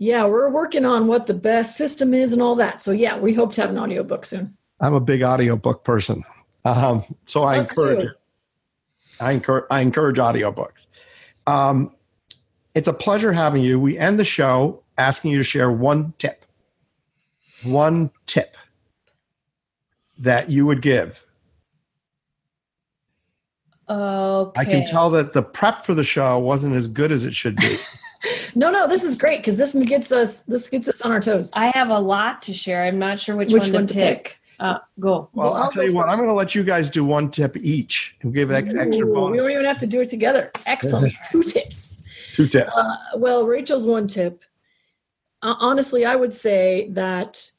yeah 0.00 0.24
we're 0.24 0.50
working 0.50 0.84
on 0.84 1.06
what 1.06 1.28
the 1.28 1.34
best 1.34 1.76
system 1.76 2.12
is 2.12 2.32
and 2.32 2.42
all 2.42 2.56
that 2.56 2.82
so 2.82 2.90
yeah 2.90 3.16
we 3.16 3.32
hope 3.32 3.52
to 3.52 3.60
have 3.60 3.70
an 3.70 3.78
audiobook 3.78 4.24
soon 4.24 4.56
I'm 4.80 4.94
a 4.94 5.00
big 5.00 5.22
audiobook 5.22 5.84
person. 5.84 6.24
Um, 6.64 7.04
so 7.26 7.42
I 7.44 7.58
encourage 7.58 8.08
I 9.20 9.32
encourage 9.32 9.64
I 9.70 9.80
encourage 9.80 10.16
audiobooks. 10.16 10.88
Um, 11.46 11.94
it's 12.74 12.88
a 12.88 12.92
pleasure 12.92 13.32
having 13.32 13.62
you. 13.62 13.78
We 13.78 13.98
end 13.98 14.18
the 14.18 14.24
show 14.24 14.82
asking 14.96 15.32
you 15.32 15.38
to 15.38 15.44
share 15.44 15.70
one 15.70 16.14
tip. 16.18 16.44
One 17.62 18.10
tip 18.26 18.56
that 20.18 20.48
you 20.48 20.64
would 20.66 20.80
give. 20.80 21.26
Okay. 23.88 24.60
I 24.60 24.64
can 24.64 24.84
tell 24.84 25.10
that 25.10 25.32
the 25.32 25.42
prep 25.42 25.84
for 25.84 25.94
the 25.94 26.04
show 26.04 26.38
wasn't 26.38 26.76
as 26.76 26.88
good 26.88 27.10
as 27.10 27.24
it 27.24 27.34
should 27.34 27.56
be. 27.56 27.76
no, 28.54 28.70
no, 28.70 28.86
this 28.86 29.04
is 29.04 29.16
great 29.16 29.38
because 29.38 29.56
this 29.56 29.74
gets 29.74 30.12
us 30.12 30.40
this 30.40 30.68
gets 30.68 30.88
us 30.88 31.00
on 31.02 31.12
our 31.12 31.20
toes. 31.20 31.50
I 31.54 31.68
have 31.68 31.90
a 31.90 31.98
lot 31.98 32.42
to 32.42 32.52
share. 32.52 32.84
I'm 32.84 32.98
not 32.98 33.20
sure 33.20 33.36
which, 33.36 33.52
which 33.52 33.64
one, 33.64 33.72
one, 33.72 33.86
to 33.86 33.94
pick. 33.94 34.24
pick. 34.24 34.40
Uh, 34.58 34.78
go. 34.98 35.10
Well, 35.10 35.30
well 35.32 35.54
I'll, 35.54 35.62
I'll 35.64 35.72
tell 35.72 35.84
you 35.84 35.94
what. 35.94 36.08
I'm 36.08 36.16
going 36.16 36.28
to 36.28 36.34
let 36.34 36.54
you 36.54 36.62
guys 36.62 36.90
do 36.90 37.04
one 37.04 37.30
tip 37.30 37.56
each 37.56 38.16
and 38.22 38.34
give 38.34 38.48
that 38.50 38.64
extra 38.74 39.06
bonus. 39.06 39.32
We 39.32 39.38
don't 39.38 39.50
even 39.50 39.64
have 39.64 39.78
to 39.78 39.86
do 39.86 40.00
it 40.02 40.10
together. 40.10 40.50
Excellent. 40.66 41.14
Two 41.30 41.42
tips. 41.42 42.02
Two 42.34 42.46
tips. 42.46 42.76
Uh, 42.76 42.96
well, 43.16 43.46
Rachel's 43.46 43.86
one 43.86 44.06
tip. 44.06 44.44
Uh, 45.42 45.54
honestly, 45.58 46.04
I 46.04 46.16
would 46.16 46.32
say 46.32 46.88
that 46.90 47.50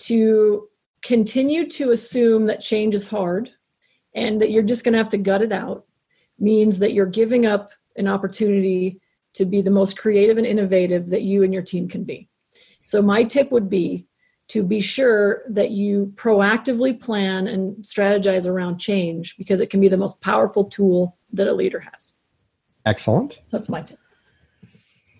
to 0.00 0.68
continue 1.02 1.68
to 1.68 1.90
assume 1.90 2.46
that 2.46 2.60
change 2.60 2.94
is 2.94 3.06
hard 3.06 3.50
and 4.14 4.40
that 4.40 4.50
you're 4.50 4.62
just 4.62 4.84
going 4.84 4.92
to 4.92 4.98
have 4.98 5.10
to 5.10 5.18
gut 5.18 5.42
it 5.42 5.52
out 5.52 5.84
means 6.38 6.78
that 6.78 6.92
you're 6.92 7.06
giving 7.06 7.46
up 7.46 7.72
an 7.96 8.08
opportunity 8.08 9.00
to 9.34 9.44
be 9.44 9.60
the 9.60 9.70
most 9.70 9.98
creative 9.98 10.38
and 10.38 10.46
innovative 10.46 11.08
that 11.10 11.22
you 11.22 11.42
and 11.42 11.52
your 11.52 11.62
team 11.62 11.88
can 11.88 12.04
be. 12.04 12.28
So, 12.84 13.02
my 13.02 13.22
tip 13.24 13.50
would 13.52 13.68
be 13.68 14.06
to 14.48 14.62
be 14.62 14.80
sure 14.80 15.42
that 15.50 15.70
you 15.70 16.12
proactively 16.16 16.98
plan 16.98 17.46
and 17.46 17.76
strategize 17.84 18.46
around 18.46 18.78
change 18.78 19.36
because 19.36 19.60
it 19.60 19.68
can 19.68 19.80
be 19.80 19.88
the 19.88 19.96
most 19.96 20.20
powerful 20.20 20.64
tool 20.64 21.18
that 21.32 21.46
a 21.46 21.52
leader 21.52 21.80
has. 21.80 22.14
Excellent. 22.86 23.34
So 23.34 23.58
that's 23.58 23.68
my 23.68 23.82
tip. 23.82 23.98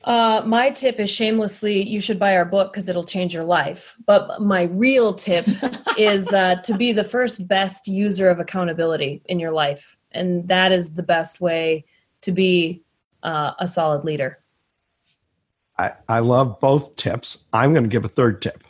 Uh, 0.04 0.42
my 0.46 0.70
tip 0.70 0.98
is 0.98 1.10
shamelessly, 1.10 1.82
you 1.82 2.00
should 2.00 2.18
buy 2.18 2.34
our 2.34 2.46
book 2.46 2.72
because 2.72 2.88
it'll 2.88 3.04
change 3.04 3.34
your 3.34 3.44
life. 3.44 3.94
But 4.06 4.40
my 4.40 4.62
real 4.62 5.12
tip 5.12 5.46
is 5.98 6.32
uh, 6.32 6.62
to 6.62 6.74
be 6.74 6.92
the 6.92 7.04
first 7.04 7.46
best 7.46 7.88
user 7.88 8.30
of 8.30 8.40
accountability 8.40 9.20
in 9.26 9.38
your 9.38 9.50
life. 9.50 9.98
And 10.12 10.48
that 10.48 10.72
is 10.72 10.94
the 10.94 11.02
best 11.02 11.42
way 11.42 11.84
to 12.22 12.32
be 12.32 12.82
uh, 13.22 13.52
a 13.58 13.68
solid 13.68 14.04
leader. 14.04 14.38
I, 15.78 15.92
I 16.08 16.18
love 16.20 16.58
both 16.60 16.96
tips. 16.96 17.44
I'm 17.52 17.72
going 17.72 17.84
to 17.84 17.88
give 17.88 18.04
a 18.04 18.08
third 18.08 18.42
tip. 18.42 18.64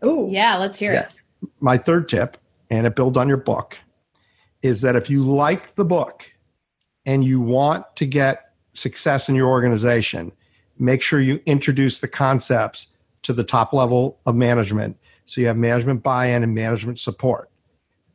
Oh, 0.00 0.28
yeah, 0.30 0.56
let's 0.56 0.78
hear 0.78 0.92
yes. 0.92 1.16
it. 1.42 1.48
my 1.60 1.78
third 1.78 2.08
tip, 2.08 2.36
and 2.70 2.86
it 2.86 2.96
builds 2.96 3.16
on 3.16 3.28
your 3.28 3.36
book, 3.36 3.78
is 4.62 4.80
that 4.82 4.96
if 4.96 5.10
you 5.10 5.24
like 5.28 5.74
the 5.74 5.84
book 5.84 6.30
and 7.04 7.24
you 7.24 7.40
want 7.40 7.84
to 7.96 8.06
get 8.06 8.52
success 8.74 9.28
in 9.28 9.34
your 9.34 9.48
organization, 9.48 10.32
make 10.78 11.02
sure 11.02 11.20
you 11.20 11.40
introduce 11.46 11.98
the 11.98 12.08
concepts 12.08 12.88
to 13.22 13.32
the 13.32 13.44
top 13.44 13.72
level 13.72 14.18
of 14.26 14.34
management 14.34 14.96
so 15.26 15.40
you 15.40 15.46
have 15.46 15.56
management 15.56 16.02
buy 16.02 16.26
in 16.26 16.42
and 16.42 16.54
management 16.54 16.98
support 16.98 17.50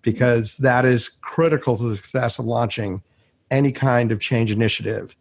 because 0.02 0.58
that 0.58 0.86
is 0.86 1.10
critical 1.10 1.78
to 1.78 1.90
the 1.90 1.96
success 1.96 2.40
of 2.40 2.46
launching 2.46 3.02
any 3.52 3.72
kind 3.72 4.12
of 4.12 4.20
change 4.20 4.52
initiative 4.52 5.16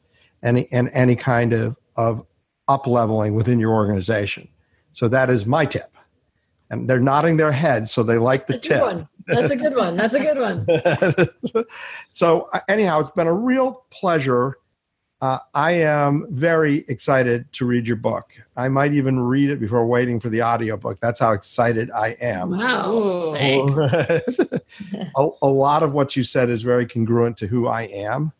any, 0.46 0.68
and 0.72 0.90
any 0.92 1.16
kind 1.16 1.52
of, 1.52 1.76
of 1.96 2.24
up 2.68 2.86
leveling 2.86 3.34
within 3.34 3.58
your 3.58 3.72
organization. 3.72 4.48
So 4.92 5.08
that 5.08 5.28
is 5.28 5.44
my 5.44 5.66
tip. 5.66 5.92
And 6.70 6.88
they're 6.88 7.00
nodding 7.00 7.36
their 7.36 7.52
head, 7.52 7.88
so 7.88 8.02
they 8.02 8.18
like 8.18 8.46
the 8.46 8.54
That's 8.54 8.66
a 8.66 8.70
tip. 8.70 8.80
good 8.80 8.96
one. 8.96 9.08
That's 9.26 9.50
a 9.50 9.56
good 9.56 9.76
one. 9.76 9.96
That's 9.96 10.14
a 10.14 11.12
good 11.12 11.52
one. 11.52 11.64
so 12.12 12.48
uh, 12.52 12.60
anyhow, 12.68 13.00
it's 13.00 13.10
been 13.10 13.26
a 13.26 13.34
real 13.34 13.84
pleasure. 13.90 14.56
Uh, 15.20 15.38
I 15.54 15.72
am 15.72 16.26
very 16.30 16.84
excited 16.88 17.50
to 17.52 17.66
read 17.66 17.86
your 17.86 17.96
book. 17.96 18.32
I 18.56 18.68
might 18.68 18.92
even 18.92 19.18
read 19.18 19.50
it 19.50 19.60
before 19.60 19.86
waiting 19.86 20.20
for 20.20 20.28
the 20.28 20.42
audiobook. 20.42 20.98
That's 21.00 21.18
how 21.20 21.32
excited 21.32 21.90
I 21.90 22.16
am. 22.20 22.50
Wow. 22.50 22.92
Ooh. 22.92 23.32
Thanks. 23.34 24.38
a, 25.16 25.28
a 25.42 25.48
lot 25.48 25.82
of 25.82 25.92
what 25.92 26.16
you 26.16 26.22
said 26.22 26.50
is 26.50 26.62
very 26.62 26.86
congruent 26.86 27.36
to 27.38 27.46
who 27.46 27.66
I 27.66 27.82
am. 27.82 28.32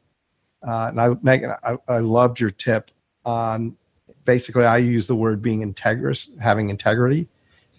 Uh, 0.67 0.89
and 0.89 1.01
I, 1.01 1.11
Megan, 1.23 1.53
I, 1.63 1.77
I 1.89 1.99
loved 1.99 2.41
your 2.41 2.51
tip 2.51 2.91
on 3.25 3.77
basically, 4.25 4.65
I 4.65 4.79
use 4.79 5.07
the 5.07 5.15
word 5.15 5.41
being 5.41 5.63
integrous, 5.63 6.37
having 6.41 6.69
integrity, 6.69 7.29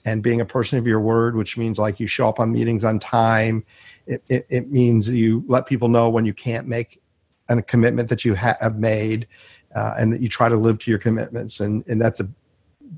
and 0.06 0.24
being 0.24 0.42
a 0.42 0.46
person 0.46 0.80
of 0.80 0.88
your 0.88 1.02
word, 1.02 1.36
which 1.36 1.58
means 1.58 1.78
like 1.78 2.00
you 2.00 2.08
show 2.08 2.28
up 2.28 2.40
on 2.40 2.52
meetings 2.52 2.84
on 2.84 2.98
time. 2.98 3.64
It, 4.08 4.24
it, 4.30 4.48
it 4.50 4.72
means 4.72 5.08
you 5.10 5.44
let 5.48 5.66
people 5.66 5.90
know 5.90 6.10
when 6.10 6.26
you 6.26 6.34
can't 6.34 6.68
make 6.68 7.02
a 7.50 7.62
commitment 7.62 8.10
that 8.10 8.26
you 8.26 8.36
ha- 8.36 8.58
have 8.62 8.80
made 8.80 9.28
uh, 9.76 9.96
and 9.98 10.12
that 10.14 10.22
you 10.22 10.30
try 10.30 10.50
to 10.50 10.56
live 10.56 10.80
to 10.80 10.90
your 10.90 11.00
commitments. 11.00 11.60
And, 11.60 11.84
and 11.88 12.02
that's 12.02 12.22
a 12.22 12.30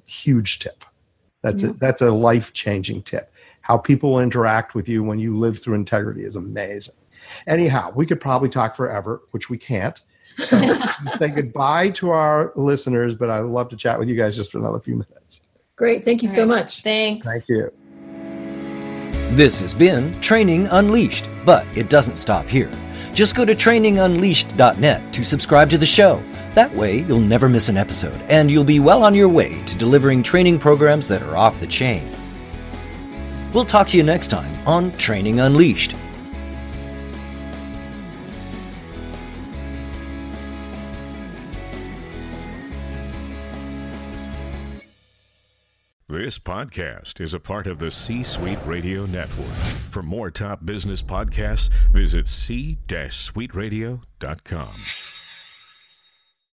huge 0.05 0.59
tip. 0.59 0.85
That's 1.41 1.63
a, 1.63 1.73
that's 1.73 2.01
a 2.01 2.11
life 2.11 2.53
changing 2.53 3.03
tip. 3.03 3.33
How 3.69 3.77
people 3.77 4.17
interact 4.17 4.73
with 4.73 4.89
you 4.89 5.03
when 5.03 5.19
you 5.19 5.37
live 5.37 5.59
through 5.59 5.75
integrity 5.75 6.23
is 6.23 6.35
amazing. 6.35 6.95
Anyhow, 7.45 7.93
we 7.95 8.03
could 8.07 8.19
probably 8.19 8.49
talk 8.49 8.73
forever, 8.73 9.21
which 9.29 9.51
we 9.51 9.59
can't. 9.59 10.01
So 10.39 10.59
say 11.19 11.29
goodbye 11.29 11.91
to 11.91 12.09
our 12.09 12.51
listeners, 12.55 13.13
but 13.13 13.29
I'd 13.29 13.41
love 13.41 13.69
to 13.69 13.75
chat 13.75 13.99
with 13.99 14.09
you 14.09 14.15
guys 14.15 14.35
just 14.35 14.51
for 14.51 14.57
another 14.57 14.79
few 14.79 14.95
minutes. 14.95 15.41
Great. 15.75 16.03
Thank 16.03 16.23
you 16.23 16.29
All 16.29 16.35
so 16.35 16.41
right. 16.47 16.47
much. 16.47 16.81
Thanks. 16.81 17.27
Thank 17.27 17.47
you. 17.47 17.71
This 19.35 19.59
has 19.59 19.75
been 19.75 20.19
Training 20.19 20.65
Unleashed, 20.71 21.29
but 21.45 21.67
it 21.77 21.91
doesn't 21.91 22.17
stop 22.17 22.47
here. 22.47 22.71
Just 23.13 23.35
go 23.35 23.45
to 23.45 23.53
trainingunleashed.net 23.53 25.13
to 25.13 25.23
subscribe 25.23 25.69
to 25.69 25.77
the 25.77 25.85
show. 25.85 26.23
That 26.55 26.73
way, 26.73 27.01
you'll 27.01 27.19
never 27.19 27.47
miss 27.47 27.69
an 27.69 27.77
episode, 27.77 28.19
and 28.29 28.49
you'll 28.49 28.63
be 28.63 28.79
well 28.79 29.03
on 29.03 29.13
your 29.13 29.29
way 29.29 29.63
to 29.65 29.77
delivering 29.77 30.23
training 30.23 30.57
programs 30.57 31.07
that 31.09 31.21
are 31.21 31.37
off 31.37 31.59
the 31.59 31.67
chain. 31.67 32.01
We'll 33.53 33.65
talk 33.65 33.87
to 33.89 33.97
you 33.97 34.03
next 34.03 34.27
time 34.27 34.67
on 34.67 34.91
Training 34.97 35.39
Unleashed. 35.39 35.95
This 46.07 46.39
podcast 46.39 47.21
is 47.21 47.33
a 47.33 47.39
part 47.39 47.65
of 47.65 47.79
the 47.79 47.91
C 47.91 48.23
Suite 48.23 48.59
Radio 48.65 49.05
Network. 49.05 49.47
For 49.89 50.03
more 50.03 50.29
top 50.29 50.65
business 50.65 51.01
podcasts, 51.01 51.69
visit 51.91 52.27
c-suiteradio.com. 52.27 55.08